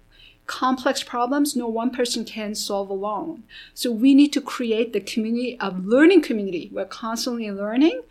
Complex 0.46 1.02
problems, 1.02 1.56
no 1.56 1.66
one 1.66 1.90
person 1.90 2.24
can 2.24 2.54
solve 2.54 2.90
alone. 2.90 3.42
So 3.72 3.90
we 3.90 4.14
need 4.14 4.32
to 4.34 4.40
create 4.40 4.92
the 4.92 5.00
community 5.00 5.58
of 5.58 5.84
learning 5.84 6.22
community. 6.22 6.70
We're 6.72 6.84
constantly 6.84 7.50
learning 7.50 8.02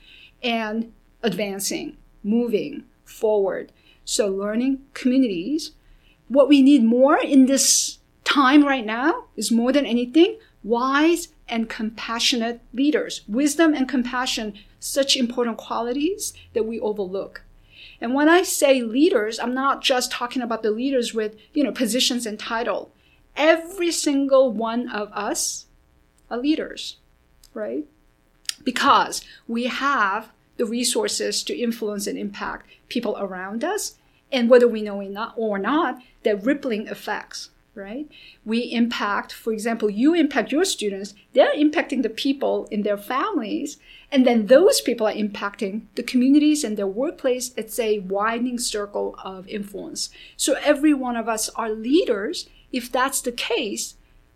and 0.42 0.92
advancing, 1.22 1.96
moving 2.24 2.84
forward. 3.06 3.72
So 4.04 4.28
learning 4.28 4.82
communities. 4.94 5.72
What 6.28 6.50
we 6.50 6.62
need 6.62 6.84
more 6.84 7.18
in 7.18 7.46
this 7.46 8.00
time 8.24 8.64
right 8.64 8.86
now 8.86 9.26
is 9.36 9.52
more 9.52 9.72
than 9.72 9.86
anything, 9.86 10.38
wise 10.64 11.30
and 11.48 11.70
compassionate 11.70 12.62
leaders. 12.74 13.22
Wisdom 13.28 13.74
and 13.74 13.88
compassion, 13.88 14.54
such 14.80 15.16
important 15.16 15.58
qualities 15.58 16.34
that 16.54 16.66
we 16.66 16.80
overlook. 16.80 17.44
And 18.02 18.14
when 18.14 18.28
I 18.28 18.44
say 18.44 18.82
leaders, 18.82 19.40
I'm 19.40 19.54
not 19.54 19.82
just 19.82 20.12
talking 20.12 20.42
about 20.42 20.64
the 20.64 20.72
leaders 20.72 21.14
with, 21.14 21.36
you 21.54 21.64
know, 21.64 21.72
positions 21.72 22.26
and 22.26 22.40
title. 22.40 22.92
Every 23.36 23.92
single 23.92 24.52
one 24.52 24.90
of 24.90 25.12
us 25.14 25.68
are 26.30 26.38
leaders, 26.38 26.98
right? 27.54 27.86
Because 28.64 29.24
we 29.48 29.66
have 29.66 30.32
the 30.58 30.66
resources 30.66 31.44
to 31.44 31.58
influence 31.58 32.08
and 32.08 32.18
impact 32.18 32.68
people 32.90 33.18
around 33.18 33.64
us. 33.64 33.96
And 34.32 34.50
whether 34.50 34.68
we 34.68 34.82
know 34.82 35.00
it 35.02 35.16
or 35.36 35.58
not, 35.58 36.00
they're 36.24 36.36
rippling 36.36 36.88
effects 36.88 37.50
right? 37.76 38.08
We 38.46 38.60
impact, 38.72 39.34
for 39.34 39.52
example, 39.52 39.90
you 39.90 40.14
impact 40.14 40.52
your 40.52 40.66
students, 40.66 41.14
they're 41.34 41.56
impacting 41.56 42.04
the 42.04 42.10
people 42.10 42.68
in 42.70 42.84
their 42.84 42.98
families, 42.98 43.78
and 44.12 44.28
then 44.28 44.46
those 44.46 44.80
people 44.80 45.08
are 45.08 45.14
impacting 45.14 45.84
the 45.96 46.04
communities 46.04 46.64
and 46.64 46.78
their 46.78 46.88
workplace. 46.88 47.52
It's 47.58 47.80
a 47.80 48.00
widening 48.00 48.60
circle 48.60 49.16
of 49.24 49.48
influence. 49.48 50.10
So 50.38 50.56
every 50.62 50.94
one 50.94 51.16
of 51.16 51.28
us 51.28 51.50
are 51.50 51.72
leaders. 51.72 52.48
If 52.72 52.92
that's 52.92 53.22
the 53.22 53.32
case, 53.32 53.96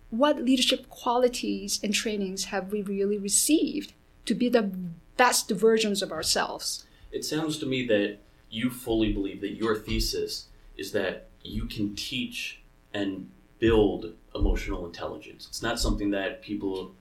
what 0.09 0.41
leadership 0.43 0.89
qualities 0.89 1.79
and 1.83 1.93
trainings 1.93 2.45
have 2.45 2.71
we 2.71 2.81
really 2.81 3.17
received 3.17 3.93
to 4.25 4.33
be 4.33 4.49
the 4.49 4.71
best 5.15 5.51
versions 5.51 6.01
of 6.01 6.11
ourselves? 6.11 6.85
It 7.11 7.23
sounds 7.23 7.57
to 7.59 7.65
me 7.65 7.85
that 7.87 8.17
you 8.49 8.69
fully 8.69 9.11
believe 9.11 9.41
that 9.41 9.55
your 9.55 9.75
thesis 9.75 10.47
is 10.77 10.91
that 10.93 11.27
you 11.43 11.65
can 11.65 11.95
teach 11.95 12.61
and 12.93 13.29
build 13.59 14.13
emotional 14.35 14.85
intelligence. 14.85 15.47
It's 15.49 15.61
not 15.61 15.79
something 15.79 16.11
that 16.11 16.41
people 16.41 16.93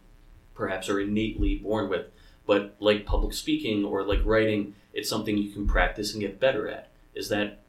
perhaps 0.54 0.88
are 0.88 1.00
innately 1.00 1.56
born 1.56 1.88
with, 1.88 2.06
but 2.46 2.76
like 2.80 3.04
public 3.04 3.34
speaking 3.34 3.84
or 3.84 4.02
like 4.02 4.20
writing, 4.24 4.74
it's 4.92 5.08
something 5.08 5.36
you 5.36 5.50
can 5.50 5.66
practice 5.66 6.12
and 6.12 6.20
get 6.20 6.40
better 6.40 6.68
at. 6.68 6.88
Is 7.14 7.28
that 7.28 7.60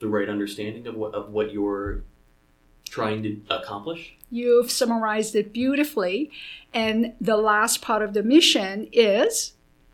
the 0.00 0.08
right 0.08 0.28
understanding 0.28 0.86
of 0.86 0.96
what 0.96 1.14
of 1.14 1.30
what 1.30 1.52
you're 1.52 2.02
trying 2.88 3.22
to 3.22 3.40
accomplish? 3.48 4.16
You've 4.30 4.70
summarized 4.70 5.34
it 5.34 5.52
beautifully. 5.52 6.30
And 6.74 7.14
the 7.20 7.36
last 7.36 7.82
part 7.82 8.02
of 8.02 8.14
the 8.14 8.22
mission 8.22 8.88
is 8.92 9.52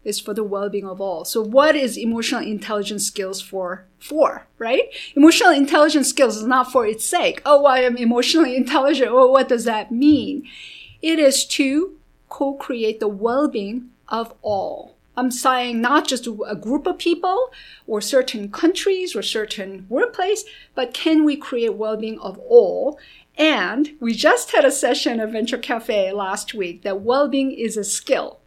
is 0.09 0.19
for 0.19 0.33
the 0.33 0.43
well-being 0.43 0.87
of 0.87 1.01
all. 1.01 1.25
So 1.25 1.43
what 1.43 1.77
is 1.77 1.99
emotional 1.99 2.43
intelligence 2.43 3.07
skills 3.07 3.41
for? 3.41 3.85
For, 3.99 4.47
right? 4.59 4.85
Emotional 5.15 5.53
intelligence 5.53 6.09
skills 6.09 6.37
is 6.37 6.47
not 6.47 6.73
for 6.73 6.87
its 6.87 7.05
sake. 7.05 7.43
Oh, 7.45 7.67
I 7.67 7.81
am 7.81 7.97
emotionally 7.97 8.57
intelligent. 8.63 9.11
Oh, 9.11 9.31
what 9.31 9.49
does 9.49 9.65
that 9.65 9.93
mean? 9.93 10.49
It 11.03 11.19
is 11.19 11.45
to 11.47 11.97
co-create 12.29 13.01
the 13.01 13.09
well-being 13.09 13.91
of 14.09 14.35
all. 14.43 14.97
I'm 15.17 15.31
saying 15.33 15.81
not 15.81 16.07
just 16.07 16.29
a 16.29 16.55
group 16.55 16.87
of 16.87 16.99
people 16.99 17.51
or 17.89 18.01
certain 18.01 18.51
countries 18.51 19.17
or 19.17 19.23
certain 19.23 19.85
workplace, 19.89 20.45
but 20.77 20.95
can 20.95 21.25
we 21.25 21.37
create 21.37 21.75
well-being 21.75 22.21
of 22.21 22.39
all? 22.39 22.99
And 23.37 23.97
we 24.01 24.15
just 24.15 24.53
had 24.53 24.65
a 24.65 24.71
session 24.71 25.21
at 25.21 25.31
Venture 25.31 25.59
Cafe 25.59 26.13
last 26.13 26.55
week 26.55 26.83
that 26.83 27.03
well-being 27.03 27.53
is 27.53 27.77
a 27.77 27.85
skill 27.85 28.38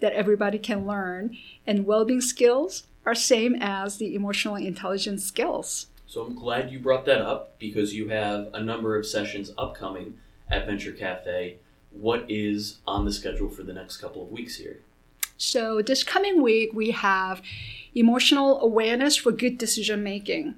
that 0.00 0.12
everybody 0.12 0.58
can 0.58 0.86
learn, 0.86 1.36
and 1.66 1.86
well-being 1.86 2.20
skills 2.20 2.84
are 3.06 3.14
same 3.14 3.54
as 3.60 3.96
the 3.96 4.14
emotional 4.14 4.56
intelligence 4.56 5.24
skills. 5.24 5.86
So 6.06 6.22
I'm 6.22 6.34
glad 6.34 6.70
you 6.70 6.78
brought 6.78 7.06
that 7.06 7.20
up 7.20 7.58
because 7.58 7.94
you 7.94 8.08
have 8.08 8.48
a 8.52 8.62
number 8.62 8.96
of 8.96 9.06
sessions 9.06 9.52
upcoming 9.56 10.18
at 10.50 10.66
Venture 10.66 10.92
Cafe. 10.92 11.58
What 11.90 12.24
is 12.28 12.78
on 12.86 13.04
the 13.04 13.12
schedule 13.12 13.48
for 13.48 13.62
the 13.62 13.72
next 13.72 13.98
couple 13.98 14.22
of 14.22 14.30
weeks 14.30 14.56
here? 14.56 14.80
So 15.36 15.80
this 15.80 16.02
coming 16.02 16.42
week 16.42 16.72
we 16.74 16.90
have 16.90 17.42
emotional 17.94 18.60
awareness 18.60 19.16
for 19.16 19.32
good 19.32 19.56
decision 19.56 20.02
making. 20.02 20.56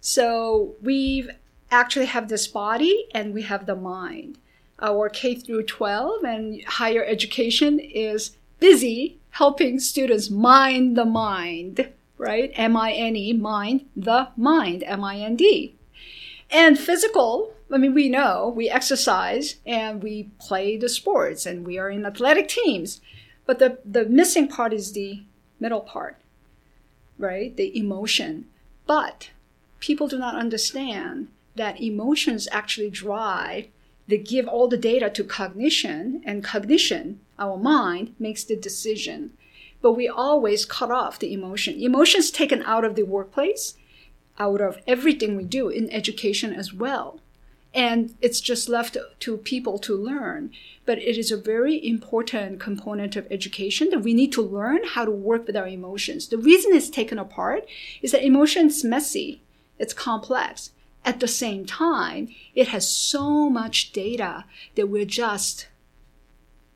So 0.00 0.76
we 0.80 1.28
actually 1.70 2.06
have 2.06 2.28
this 2.28 2.46
body 2.46 3.06
and 3.12 3.34
we 3.34 3.42
have 3.42 3.66
the 3.66 3.74
mind. 3.74 4.38
Our 4.80 5.08
K 5.08 5.34
through 5.34 5.64
12 5.64 6.22
and 6.24 6.64
higher 6.64 7.04
education 7.04 7.80
is 7.80 8.36
busy 8.60 9.18
helping 9.30 9.78
students 9.78 10.30
mind 10.30 10.96
the 10.96 11.04
mind, 11.04 11.92
right? 12.16 12.50
M 12.54 12.76
I 12.76 12.92
N 12.92 13.16
E, 13.16 13.32
mind 13.32 13.86
the 13.96 14.28
mind, 14.36 14.82
M 14.84 15.04
I 15.04 15.16
N 15.18 15.36
D. 15.36 15.74
And 16.50 16.78
physical, 16.78 17.54
I 17.70 17.76
mean, 17.76 17.94
we 17.94 18.08
know 18.08 18.52
we 18.54 18.70
exercise 18.70 19.56
and 19.66 20.02
we 20.02 20.30
play 20.38 20.76
the 20.76 20.88
sports 20.88 21.46
and 21.46 21.66
we 21.66 21.78
are 21.78 21.90
in 21.90 22.06
athletic 22.06 22.48
teams. 22.48 23.00
But 23.46 23.58
the, 23.58 23.78
the 23.84 24.04
missing 24.04 24.48
part 24.48 24.72
is 24.72 24.92
the 24.92 25.22
middle 25.60 25.80
part, 25.80 26.16
right? 27.18 27.56
The 27.56 27.76
emotion. 27.78 28.46
But 28.86 29.30
people 29.80 30.08
do 30.08 30.18
not 30.18 30.34
understand 30.34 31.28
that 31.54 31.80
emotions 31.80 32.48
actually 32.52 32.90
drive 32.90 33.68
they 34.08 34.16
give 34.16 34.48
all 34.48 34.68
the 34.68 34.78
data 34.78 35.10
to 35.10 35.22
cognition, 35.22 36.22
and 36.24 36.42
cognition, 36.42 37.20
our 37.38 37.56
mind, 37.56 38.14
makes 38.18 38.44
the 38.44 38.56
decision. 38.56 39.32
But 39.80 39.92
we 39.92 40.08
always 40.08 40.64
cut 40.64 40.90
off 40.90 41.18
the 41.18 41.32
emotion. 41.32 41.80
Emotions 41.80 42.30
taken 42.30 42.62
out 42.64 42.84
of 42.84 42.96
the 42.96 43.04
workplace, 43.04 43.74
out 44.38 44.60
of 44.60 44.78
everything 44.86 45.36
we 45.36 45.44
do 45.44 45.68
in 45.68 45.90
education 45.90 46.52
as 46.52 46.72
well. 46.72 47.20
And 47.74 48.14
it's 48.20 48.40
just 48.40 48.68
left 48.68 48.96
to 49.20 49.36
people 49.36 49.78
to 49.80 49.94
learn. 49.94 50.50
But 50.84 50.98
it 50.98 51.18
is 51.18 51.30
a 51.30 51.36
very 51.36 51.86
important 51.86 52.60
component 52.60 53.14
of 53.14 53.26
education 53.30 53.90
that 53.90 54.00
we 54.02 54.14
need 54.14 54.32
to 54.32 54.42
learn 54.42 54.80
how 54.84 55.04
to 55.04 55.10
work 55.10 55.46
with 55.46 55.56
our 55.56 55.68
emotions. 55.68 56.28
The 56.28 56.38
reason 56.38 56.74
it's 56.74 56.90
taken 56.90 57.18
apart 57.18 57.68
is 58.02 58.12
that 58.12 58.24
emotions 58.24 58.82
messy, 58.84 59.42
it's 59.78 59.92
complex 59.94 60.70
at 61.08 61.20
the 61.20 61.28
same 61.28 61.64
time, 61.64 62.28
it 62.54 62.68
has 62.68 62.86
so 62.86 63.48
much 63.48 63.92
data 63.92 64.44
that 64.74 64.88
we're 64.88 65.06
just 65.06 65.66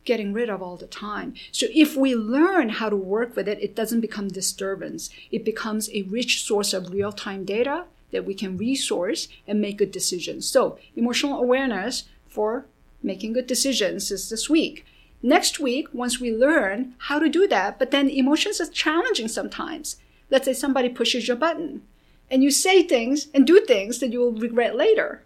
getting 0.04 0.32
rid 0.32 0.50
of 0.50 0.62
all 0.62 0.76
the 0.76 0.86
time. 0.86 1.34
So 1.50 1.66
if 1.72 1.96
we 1.96 2.14
learn 2.14 2.70
how 2.70 2.88
to 2.88 2.96
work 2.96 3.36
with 3.36 3.48
it, 3.48 3.62
it 3.62 3.76
doesn't 3.76 4.00
become 4.00 4.28
disturbance. 4.28 5.10
It 5.30 5.44
becomes 5.44 5.88
a 5.90 6.02
rich 6.02 6.44
source 6.44 6.72
of 6.72 6.92
real-time 6.92 7.44
data 7.44 7.84
that 8.10 8.24
we 8.24 8.34
can 8.34 8.58
resource 8.58 9.28
and 9.46 9.60
make 9.60 9.78
good 9.78 9.92
decisions. 9.92 10.46
So 10.46 10.78
emotional 10.96 11.40
awareness 11.40 12.04
for 12.26 12.66
making 13.02 13.32
good 13.32 13.46
decisions 13.46 14.10
is 14.10 14.28
this 14.28 14.50
week. 14.50 14.84
Next 15.22 15.60
week, 15.60 15.88
once 15.92 16.20
we 16.20 16.34
learn 16.34 16.94
how 16.98 17.18
to 17.18 17.28
do 17.28 17.46
that, 17.48 17.78
but 17.78 17.90
then 17.90 18.10
emotions 18.10 18.60
are 18.60 18.66
challenging 18.66 19.28
sometimes. 19.28 19.96
Let's 20.30 20.46
say 20.46 20.52
somebody 20.52 20.88
pushes 20.88 21.28
your 21.28 21.36
button 21.36 21.82
and 22.30 22.42
you 22.42 22.50
say 22.50 22.82
things 22.82 23.28
and 23.32 23.46
do 23.46 23.60
things 23.60 23.98
that 24.00 24.12
you 24.12 24.20
will 24.20 24.32
regret 24.32 24.74
later. 24.74 25.22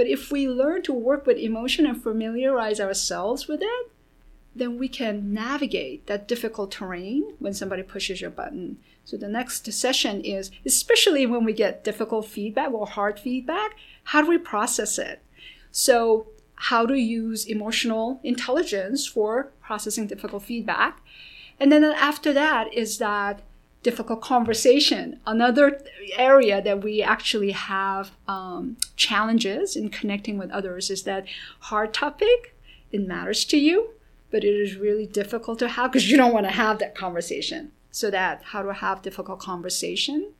But 0.00 0.06
if 0.06 0.32
we 0.32 0.48
learn 0.48 0.80
to 0.84 0.94
work 0.94 1.26
with 1.26 1.36
emotion 1.36 1.84
and 1.84 2.02
familiarize 2.02 2.80
ourselves 2.80 3.46
with 3.46 3.60
it, 3.60 3.90
then 4.56 4.78
we 4.78 4.88
can 4.88 5.34
navigate 5.34 6.06
that 6.06 6.26
difficult 6.26 6.70
terrain 6.70 7.34
when 7.38 7.52
somebody 7.52 7.82
pushes 7.82 8.18
your 8.18 8.30
button. 8.30 8.78
So 9.04 9.18
the 9.18 9.28
next 9.28 9.70
session 9.70 10.22
is, 10.22 10.50
especially 10.64 11.26
when 11.26 11.44
we 11.44 11.52
get 11.52 11.84
difficult 11.84 12.24
feedback 12.24 12.72
or 12.72 12.86
hard 12.86 13.20
feedback, 13.20 13.72
how 14.04 14.22
do 14.22 14.28
we 14.28 14.38
process 14.38 14.98
it? 14.98 15.20
So 15.70 16.28
how 16.54 16.86
to 16.86 16.94
use 16.94 17.44
emotional 17.44 18.20
intelligence 18.24 19.06
for 19.06 19.52
processing 19.60 20.06
difficult 20.06 20.44
feedback. 20.44 21.02
And 21.58 21.70
then 21.70 21.84
after 21.84 22.32
that 22.32 22.72
is 22.72 22.96
that 22.96 23.42
difficult 23.82 24.20
conversation. 24.20 25.20
Another 25.26 25.80
area 26.16 26.60
that 26.62 26.82
we 26.82 27.02
actually 27.02 27.52
have 27.52 28.10
um, 28.28 28.76
challenges 28.96 29.76
in 29.76 29.88
connecting 29.88 30.36
with 30.38 30.50
others 30.50 30.90
is 30.90 31.04
that 31.04 31.24
hard 31.60 31.94
topic, 31.94 32.54
it 32.92 33.06
matters 33.06 33.44
to 33.46 33.56
you, 33.56 33.90
but 34.30 34.44
it 34.44 34.54
is 34.54 34.76
really 34.76 35.06
difficult 35.06 35.58
to 35.60 35.68
have 35.68 35.92
because 35.92 36.10
you 36.10 36.16
don't 36.16 36.34
want 36.34 36.46
to 36.46 36.52
have 36.52 36.78
that 36.78 36.94
conversation. 36.94 37.72
So 37.90 38.10
that 38.10 38.42
how 38.44 38.62
to 38.62 38.72
have 38.72 39.02
difficult 39.02 39.40
conversation. 39.40 40.32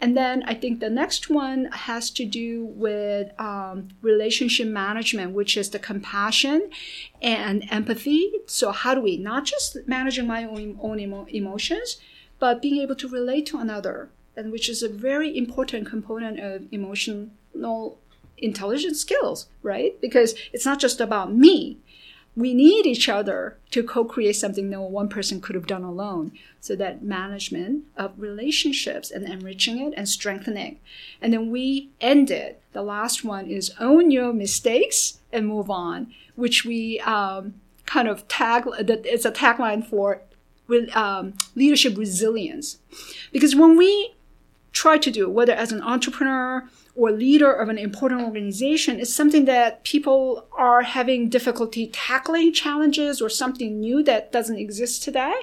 And 0.00 0.16
then 0.16 0.42
I 0.42 0.54
think 0.54 0.80
the 0.80 0.90
next 0.90 1.30
one 1.30 1.66
has 1.66 2.10
to 2.10 2.24
do 2.26 2.66
with 2.66 3.30
um, 3.40 3.88
relationship 4.02 4.66
management, 4.66 5.32
which 5.32 5.56
is 5.56 5.70
the 5.70 5.78
compassion 5.78 6.70
and 7.22 7.64
empathy. 7.70 8.32
So 8.46 8.72
how 8.72 8.94
do 8.94 9.00
we 9.00 9.16
not 9.16 9.44
just 9.44 9.78
managing 9.86 10.26
my 10.26 10.44
own, 10.44 10.78
own 10.82 11.00
emo- 11.00 11.26
emotions, 11.28 11.98
but 12.44 12.60
being 12.60 12.76
able 12.76 12.94
to 12.94 13.08
relate 13.08 13.46
to 13.46 13.56
another, 13.56 14.10
and 14.36 14.52
which 14.52 14.68
is 14.68 14.82
a 14.82 14.88
very 15.10 15.34
important 15.34 15.88
component 15.88 16.38
of 16.38 16.70
emotional 16.70 17.98
intelligence 18.36 19.00
skills, 19.00 19.48
right? 19.62 19.98
Because 19.98 20.34
it's 20.52 20.66
not 20.66 20.78
just 20.78 21.00
about 21.00 21.32
me. 21.32 21.78
We 22.36 22.52
need 22.52 22.84
each 22.84 23.08
other 23.08 23.56
to 23.70 23.82
co-create 23.82 24.36
something 24.36 24.68
no 24.68 24.82
one 24.82 25.08
person 25.08 25.40
could 25.40 25.54
have 25.54 25.66
done 25.66 25.84
alone. 25.84 26.32
So 26.60 26.76
that 26.76 27.02
management 27.02 27.84
of 27.96 28.12
relationships 28.18 29.10
and 29.10 29.26
enriching 29.26 29.78
it 29.78 29.94
and 29.96 30.06
strengthening. 30.06 30.80
And 31.22 31.32
then 31.32 31.50
we 31.50 31.88
end 31.98 32.30
it. 32.30 32.60
The 32.74 32.82
last 32.82 33.24
one 33.24 33.46
is 33.46 33.72
own 33.80 34.10
your 34.10 34.34
mistakes 34.34 35.18
and 35.32 35.48
move 35.48 35.70
on, 35.70 36.12
which 36.34 36.62
we 36.62 37.00
um, 37.00 37.54
kind 37.86 38.06
of 38.06 38.28
tag. 38.28 38.64
It's 38.78 39.24
a 39.24 39.32
tagline 39.32 39.82
for 39.88 40.20
um, 40.94 41.34
leadership 41.54 41.96
resilience. 41.96 42.78
Because 43.32 43.54
when 43.54 43.76
we 43.76 44.14
try 44.72 44.98
to 44.98 45.10
do, 45.10 45.30
whether 45.30 45.52
as 45.52 45.72
an 45.72 45.82
entrepreneur 45.82 46.68
or 46.96 47.10
leader 47.10 47.52
of 47.52 47.68
an 47.68 47.78
important 47.78 48.22
organization, 48.22 49.00
it's 49.00 49.12
something 49.12 49.44
that 49.46 49.84
people 49.84 50.46
are 50.56 50.82
having 50.82 51.28
difficulty 51.28 51.88
tackling 51.88 52.52
challenges 52.52 53.20
or 53.20 53.28
something 53.28 53.80
new 53.80 54.02
that 54.02 54.32
doesn't 54.32 54.58
exist 54.58 55.02
today. 55.02 55.34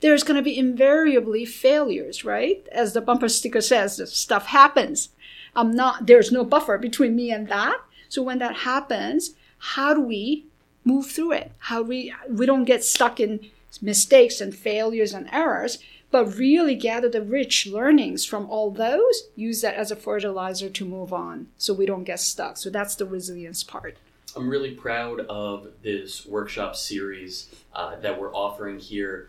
There's 0.00 0.22
going 0.22 0.36
to 0.36 0.42
be 0.42 0.58
invariably 0.58 1.44
failures, 1.44 2.24
right? 2.24 2.66
As 2.72 2.92
the 2.92 3.00
bumper 3.00 3.28
sticker 3.28 3.60
says, 3.60 4.00
stuff 4.12 4.46
happens. 4.46 5.10
I'm 5.54 5.72
not, 5.72 6.06
there's 6.06 6.32
no 6.32 6.44
buffer 6.44 6.78
between 6.78 7.14
me 7.14 7.30
and 7.30 7.48
that. 7.48 7.78
So 8.08 8.22
when 8.22 8.38
that 8.38 8.56
happens, 8.56 9.34
how 9.58 9.94
do 9.94 10.00
we 10.00 10.46
move 10.84 11.06
through 11.06 11.32
it? 11.32 11.52
How 11.58 11.82
do 11.82 11.88
we, 11.88 12.14
we 12.28 12.46
don't 12.46 12.64
get 12.64 12.82
stuck 12.82 13.20
in 13.20 13.40
mistakes 13.80 14.40
and 14.40 14.54
failures 14.54 15.12
and 15.12 15.28
errors, 15.32 15.78
but 16.10 16.36
really 16.36 16.74
gather 16.74 17.08
the 17.08 17.22
rich 17.22 17.66
learnings 17.66 18.24
from 18.24 18.50
all 18.50 18.70
those, 18.70 19.28
use 19.36 19.60
that 19.62 19.74
as 19.74 19.90
a 19.90 19.96
fertilizer 19.96 20.68
to 20.68 20.84
move 20.84 21.12
on 21.12 21.46
so 21.56 21.72
we 21.72 21.86
don't 21.86 22.04
get 22.04 22.20
stuck. 22.20 22.56
So 22.56 22.70
that's 22.70 22.96
the 22.96 23.06
resilience 23.06 23.62
part. 23.62 23.96
I'm 24.36 24.48
really 24.48 24.72
proud 24.72 25.20
of 25.20 25.68
this 25.82 26.24
workshop 26.26 26.76
series 26.76 27.48
uh, 27.74 27.96
that 27.96 28.20
we're 28.20 28.34
offering 28.34 28.78
here. 28.78 29.28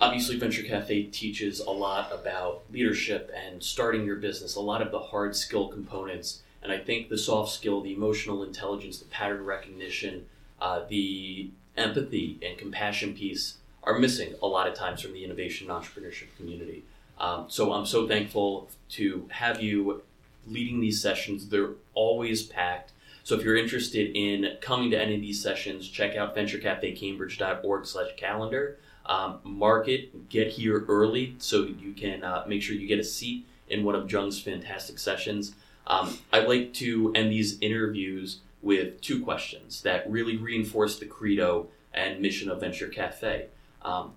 Obviously, 0.00 0.38
Venture 0.38 0.62
Cafe 0.62 1.04
teaches 1.04 1.60
a 1.60 1.70
lot 1.70 2.10
about 2.12 2.62
leadership 2.72 3.30
and 3.34 3.62
starting 3.62 4.04
your 4.04 4.16
business, 4.16 4.54
a 4.54 4.60
lot 4.60 4.82
of 4.82 4.90
the 4.90 4.98
hard 4.98 5.36
skill 5.36 5.68
components. 5.68 6.42
And 6.62 6.72
I 6.72 6.78
think 6.78 7.08
the 7.08 7.18
soft 7.18 7.52
skill, 7.52 7.80
the 7.80 7.92
emotional 7.92 8.42
intelligence, 8.42 8.98
the 8.98 9.06
pattern 9.06 9.44
recognition, 9.44 10.26
uh, 10.60 10.82
the 10.88 11.50
empathy 11.76 12.38
and 12.42 12.56
compassion 12.56 13.14
piece 13.14 13.54
are 13.84 13.98
missing 13.98 14.34
a 14.42 14.46
lot 14.46 14.68
of 14.68 14.74
times 14.74 15.00
from 15.00 15.12
the 15.12 15.24
innovation 15.24 15.70
and 15.70 15.82
entrepreneurship 15.82 16.34
community. 16.36 16.84
Um, 17.18 17.46
so 17.48 17.72
I'm 17.72 17.86
so 17.86 18.06
thankful 18.06 18.70
to 18.90 19.28
have 19.30 19.62
you 19.62 20.02
leading 20.46 20.80
these 20.80 21.00
sessions. 21.00 21.48
They're 21.48 21.74
always 21.94 22.42
packed. 22.42 22.92
So 23.24 23.34
if 23.34 23.44
you're 23.44 23.56
interested 23.56 24.16
in 24.16 24.56
coming 24.60 24.90
to 24.90 25.00
any 25.00 25.14
of 25.14 25.20
these 25.20 25.42
sessions, 25.42 25.88
check 25.88 26.16
out 26.16 26.34
venturecafecambridge.org 26.34 27.86
slash 27.86 28.10
calendar. 28.16 28.78
Um, 29.06 29.40
mark 29.44 29.88
it, 29.88 30.28
get 30.28 30.48
here 30.48 30.84
early 30.88 31.34
so 31.38 31.64
you 31.64 31.92
can 31.92 32.22
uh, 32.22 32.44
make 32.46 32.62
sure 32.62 32.76
you 32.76 32.86
get 32.86 32.98
a 32.98 33.04
seat 33.04 33.46
in 33.68 33.84
one 33.84 33.94
of 33.94 34.10
Jung's 34.10 34.40
fantastic 34.40 34.98
sessions. 34.98 35.54
Um, 35.86 36.16
I'd 36.32 36.48
like 36.48 36.72
to 36.74 37.12
end 37.14 37.32
these 37.32 37.58
interviews 37.60 38.40
with 38.62 39.00
two 39.00 39.22
questions 39.24 39.82
that 39.82 40.10
really 40.10 40.36
reinforce 40.36 40.98
the 40.98 41.06
credo 41.06 41.68
and 41.92 42.20
mission 42.20 42.50
of 42.50 42.60
Venture 42.60 42.88
Cafe. 42.88 43.46
Um, 43.82 44.12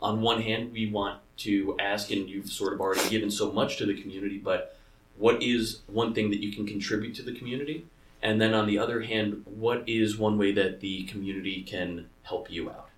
on 0.00 0.20
one 0.20 0.42
hand, 0.42 0.72
we 0.72 0.90
want 0.90 1.20
to 1.38 1.76
ask, 1.78 2.10
and 2.10 2.28
you've 2.28 2.50
sort 2.50 2.72
of 2.72 2.80
already 2.80 3.08
given 3.08 3.30
so 3.30 3.50
much 3.50 3.76
to 3.78 3.86
the 3.86 4.00
community, 4.00 4.38
but 4.38 4.76
what 5.16 5.42
is 5.42 5.80
one 5.86 6.14
thing 6.14 6.30
that 6.30 6.40
you 6.40 6.52
can 6.52 6.66
contribute 6.66 7.14
to 7.16 7.22
the 7.22 7.34
community? 7.34 7.86
And 8.22 8.40
then 8.40 8.54
on 8.54 8.66
the 8.66 8.78
other 8.78 9.02
hand, 9.02 9.42
what 9.44 9.84
is 9.86 10.16
one 10.16 10.38
way 10.38 10.52
that 10.52 10.80
the 10.80 11.04
community 11.04 11.62
can 11.62 12.08
help 12.22 12.50
you 12.50 12.70
out? 12.70 12.88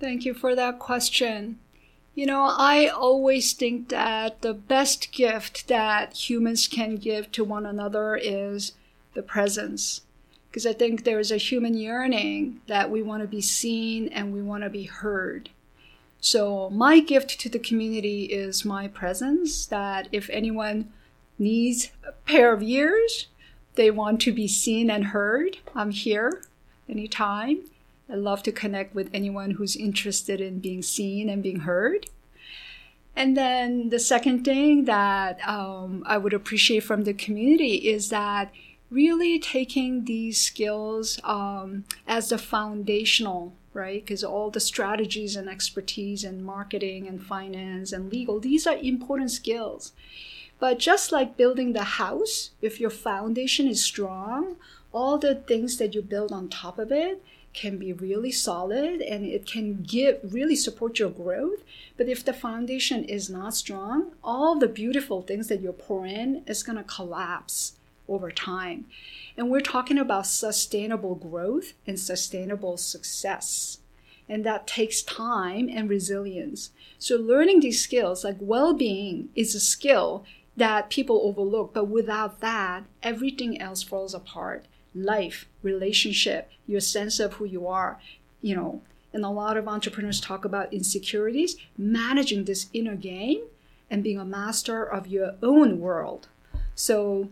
Thank 0.00 0.24
you 0.24 0.34
for 0.34 0.54
that 0.54 0.78
question. 0.78 1.58
You 2.14 2.26
know, 2.26 2.46
I 2.50 2.88
always 2.88 3.52
think 3.52 3.90
that 3.90 4.42
the 4.42 4.54
best 4.54 5.12
gift 5.12 5.68
that 5.68 6.28
humans 6.28 6.66
can 6.66 6.96
give 6.96 7.30
to 7.32 7.44
one 7.44 7.64
another 7.64 8.16
is 8.16 8.72
the 9.14 9.22
presence. 9.22 10.00
Because 10.50 10.66
I 10.66 10.72
think 10.72 11.04
there 11.04 11.20
is 11.20 11.30
a 11.30 11.36
human 11.36 11.74
yearning 11.74 12.60
that 12.66 12.90
we 12.90 13.02
want 13.02 13.22
to 13.22 13.28
be 13.28 13.40
seen 13.40 14.08
and 14.08 14.32
we 14.32 14.42
want 14.42 14.64
to 14.64 14.70
be 14.70 14.84
heard. 14.84 15.50
So, 16.20 16.68
my 16.70 17.00
gift 17.00 17.38
to 17.40 17.48
the 17.48 17.58
community 17.58 18.24
is 18.24 18.64
my 18.64 18.88
presence. 18.88 19.66
That 19.66 20.08
if 20.10 20.28
anyone 20.30 20.92
needs 21.38 21.90
a 22.06 22.12
pair 22.12 22.52
of 22.52 22.62
ears, 22.62 23.28
they 23.74 23.90
want 23.90 24.20
to 24.22 24.32
be 24.32 24.48
seen 24.48 24.90
and 24.90 25.06
heard, 25.06 25.58
I'm 25.74 25.92
here 25.92 26.42
anytime. 26.88 27.60
I 28.10 28.14
love 28.14 28.42
to 28.44 28.52
connect 28.52 28.94
with 28.94 29.10
anyone 29.12 29.52
who's 29.52 29.76
interested 29.76 30.40
in 30.40 30.58
being 30.58 30.82
seen 30.82 31.28
and 31.28 31.42
being 31.42 31.60
heard. 31.60 32.06
And 33.14 33.36
then 33.36 33.90
the 33.90 33.98
second 33.98 34.44
thing 34.44 34.84
that 34.86 35.38
um, 35.46 36.02
I 36.06 36.18
would 36.18 36.32
appreciate 36.32 36.84
from 36.84 37.04
the 37.04 37.12
community 37.12 37.74
is 37.74 38.08
that 38.10 38.50
really 38.90 39.38
taking 39.38 40.04
these 40.04 40.40
skills 40.40 41.20
um, 41.24 41.84
as 42.06 42.30
the 42.30 42.38
foundational, 42.38 43.52
right? 43.74 44.04
Because 44.04 44.24
all 44.24 44.50
the 44.50 44.60
strategies 44.60 45.36
and 45.36 45.48
expertise 45.48 46.24
and 46.24 46.44
marketing 46.44 47.06
and 47.06 47.22
finance 47.22 47.92
and 47.92 48.10
legal, 48.10 48.40
these 48.40 48.66
are 48.66 48.76
important 48.76 49.30
skills. 49.30 49.92
But 50.58 50.78
just 50.78 51.12
like 51.12 51.36
building 51.36 51.72
the 51.72 51.84
house, 51.84 52.50
if 52.60 52.80
your 52.80 52.90
foundation 52.90 53.68
is 53.68 53.84
strong, 53.84 54.56
all 54.92 55.18
the 55.18 55.34
things 55.34 55.76
that 55.76 55.94
you 55.94 56.02
build 56.02 56.32
on 56.32 56.48
top 56.48 56.78
of 56.78 56.90
it 56.90 57.22
can 57.52 57.78
be 57.78 57.92
really 57.92 58.30
solid 58.30 59.00
and 59.00 59.24
it 59.24 59.46
can 59.46 59.82
give 59.82 60.18
really 60.22 60.56
support 60.56 60.98
your 60.98 61.10
growth. 61.10 61.62
But 61.96 62.08
if 62.08 62.24
the 62.24 62.32
foundation 62.32 63.04
is 63.04 63.30
not 63.30 63.54
strong, 63.54 64.12
all 64.24 64.58
the 64.58 64.68
beautiful 64.68 65.22
things 65.22 65.48
that 65.48 65.60
you 65.60 65.72
pour 65.72 66.06
in 66.06 66.42
is 66.46 66.62
going 66.62 66.78
to 66.78 66.84
collapse 66.84 67.74
over 68.08 68.30
time. 68.30 68.86
And 69.36 69.50
we're 69.50 69.60
talking 69.60 69.98
about 69.98 70.26
sustainable 70.26 71.14
growth 71.14 71.74
and 71.86 71.98
sustainable 71.98 72.76
success. 72.76 73.78
And 74.28 74.44
that 74.44 74.66
takes 74.66 75.02
time 75.02 75.68
and 75.72 75.88
resilience. 75.88 76.70
So, 76.98 77.16
learning 77.16 77.60
these 77.60 77.80
skills, 77.80 78.24
like 78.24 78.36
well 78.40 78.74
being, 78.74 79.30
is 79.34 79.54
a 79.54 79.60
skill 79.60 80.24
that 80.56 80.90
people 80.90 81.20
overlook. 81.22 81.72
But 81.72 81.86
without 81.86 82.40
that, 82.40 82.84
everything 83.02 83.60
else 83.60 83.82
falls 83.82 84.14
apart 84.14 84.66
life, 84.94 85.46
relationship, 85.62 86.50
your 86.66 86.80
sense 86.80 87.20
of 87.20 87.34
who 87.34 87.44
you 87.44 87.66
are, 87.66 88.00
you 88.42 88.56
know. 88.56 88.82
And 89.12 89.24
a 89.24 89.30
lot 89.30 89.56
of 89.56 89.66
entrepreneurs 89.66 90.20
talk 90.20 90.44
about 90.44 90.72
insecurities, 90.72 91.56
managing 91.76 92.44
this 92.44 92.68
inner 92.72 92.96
game 92.96 93.42
and 93.90 94.02
being 94.02 94.18
a 94.18 94.24
master 94.24 94.84
of 94.84 95.06
your 95.06 95.34
own 95.42 95.80
world. 95.80 96.28
So 96.74 97.30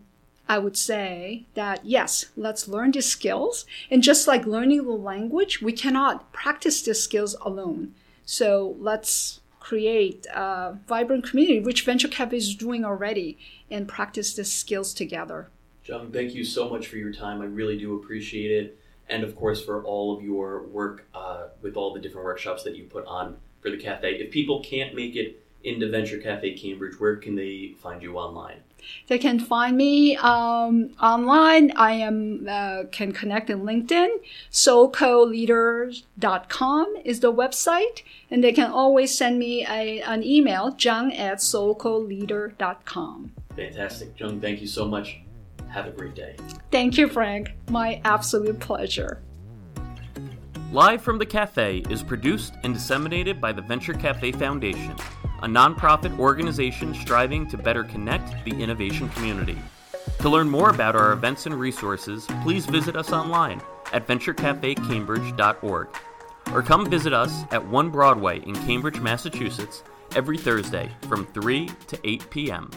I 0.48 0.58
would 0.58 0.76
say 0.76 1.44
that 1.54 1.84
yes, 1.84 2.26
let's 2.36 2.68
learn 2.68 2.92
these 2.92 3.06
skills. 3.06 3.66
And 3.90 4.02
just 4.02 4.28
like 4.28 4.46
learning 4.46 4.84
the 4.84 4.92
language, 4.92 5.60
we 5.60 5.72
cannot 5.72 6.32
practice 6.32 6.82
these 6.82 7.02
skills 7.02 7.34
alone. 7.40 7.94
So 8.24 8.76
let's 8.78 9.40
create 9.60 10.26
a 10.26 10.78
vibrant 10.86 11.28
community, 11.28 11.60
which 11.60 11.84
Venture 11.84 12.08
Cafe 12.08 12.36
is 12.36 12.54
doing 12.54 12.84
already, 12.84 13.36
and 13.70 13.88
practice 13.88 14.34
these 14.34 14.52
skills 14.52 14.94
together. 14.94 15.48
Jung, 15.84 16.12
thank 16.12 16.34
you 16.34 16.44
so 16.44 16.68
much 16.68 16.86
for 16.86 16.96
your 16.96 17.12
time. 17.12 17.40
I 17.40 17.46
really 17.46 17.78
do 17.78 17.96
appreciate 17.96 18.50
it. 18.50 18.78
And 19.08 19.22
of 19.22 19.36
course, 19.36 19.64
for 19.64 19.84
all 19.84 20.16
of 20.16 20.22
your 20.22 20.62
work 20.66 21.06
uh, 21.14 21.48
with 21.62 21.76
all 21.76 21.92
the 21.92 22.00
different 22.00 22.24
workshops 22.24 22.64
that 22.64 22.76
you 22.76 22.84
put 22.84 23.06
on 23.06 23.36
for 23.60 23.70
the 23.70 23.76
cafe. 23.76 24.14
If 24.14 24.30
people 24.30 24.62
can't 24.62 24.94
make 24.94 25.16
it 25.16 25.42
into 25.66 25.90
Venture 25.90 26.18
Cafe 26.18 26.54
Cambridge, 26.54 27.00
where 27.00 27.16
can 27.16 27.34
they 27.34 27.74
find 27.78 28.00
you 28.02 28.16
online? 28.16 28.60
They 29.08 29.18
can 29.18 29.40
find 29.40 29.76
me 29.76 30.16
um, 30.16 30.90
online. 31.02 31.72
I 31.76 31.90
am 31.92 32.46
uh, 32.48 32.84
can 32.92 33.12
connect 33.12 33.50
in 33.50 33.62
LinkedIn. 33.62 34.08
SoulCoLeaders.com 34.52 36.96
is 37.04 37.18
the 37.20 37.32
website, 37.32 38.02
and 38.30 38.44
they 38.44 38.52
can 38.52 38.70
always 38.70 39.16
send 39.16 39.38
me 39.40 39.66
a, 39.66 40.02
an 40.02 40.22
email, 40.22 40.76
jung 40.78 41.12
at 41.12 41.38
SoulCoLeader.com. 41.38 43.32
Fantastic. 43.56 44.20
Jung, 44.20 44.40
thank 44.40 44.60
you 44.60 44.68
so 44.68 44.86
much. 44.86 45.18
Have 45.68 45.86
a 45.86 45.90
great 45.90 46.14
day. 46.14 46.36
Thank 46.70 46.96
you, 46.96 47.08
Frank. 47.08 47.50
My 47.68 48.00
absolute 48.04 48.60
pleasure. 48.60 49.20
Live 50.72 51.00
from 51.00 51.18
the 51.18 51.26
Cafe 51.26 51.84
is 51.88 52.02
produced 52.02 52.54
and 52.64 52.74
disseminated 52.74 53.40
by 53.40 53.52
the 53.52 53.62
Venture 53.62 53.94
Cafe 53.94 54.32
Foundation, 54.32 54.96
a 55.46 55.48
nonprofit 55.48 56.18
organization 56.18 56.92
striving 56.92 57.46
to 57.46 57.56
better 57.56 57.84
connect 57.84 58.44
the 58.44 58.50
innovation 58.60 59.08
community. 59.10 59.56
To 60.18 60.28
learn 60.28 60.48
more 60.48 60.70
about 60.70 60.96
our 60.96 61.12
events 61.12 61.46
and 61.46 61.54
resources, 61.54 62.26
please 62.42 62.66
visit 62.66 62.96
us 62.96 63.12
online 63.12 63.62
at 63.92 64.08
venturecafecambridge.org 64.08 65.88
or 66.52 66.62
come 66.62 66.90
visit 66.90 67.12
us 67.12 67.44
at 67.52 67.64
1 67.64 67.90
Broadway 67.90 68.40
in 68.40 68.56
Cambridge, 68.66 68.98
Massachusetts 68.98 69.84
every 70.16 70.36
Thursday 70.36 70.90
from 71.02 71.24
3 71.26 71.70
to 71.86 72.00
8 72.02 72.28
p.m. 72.28 72.68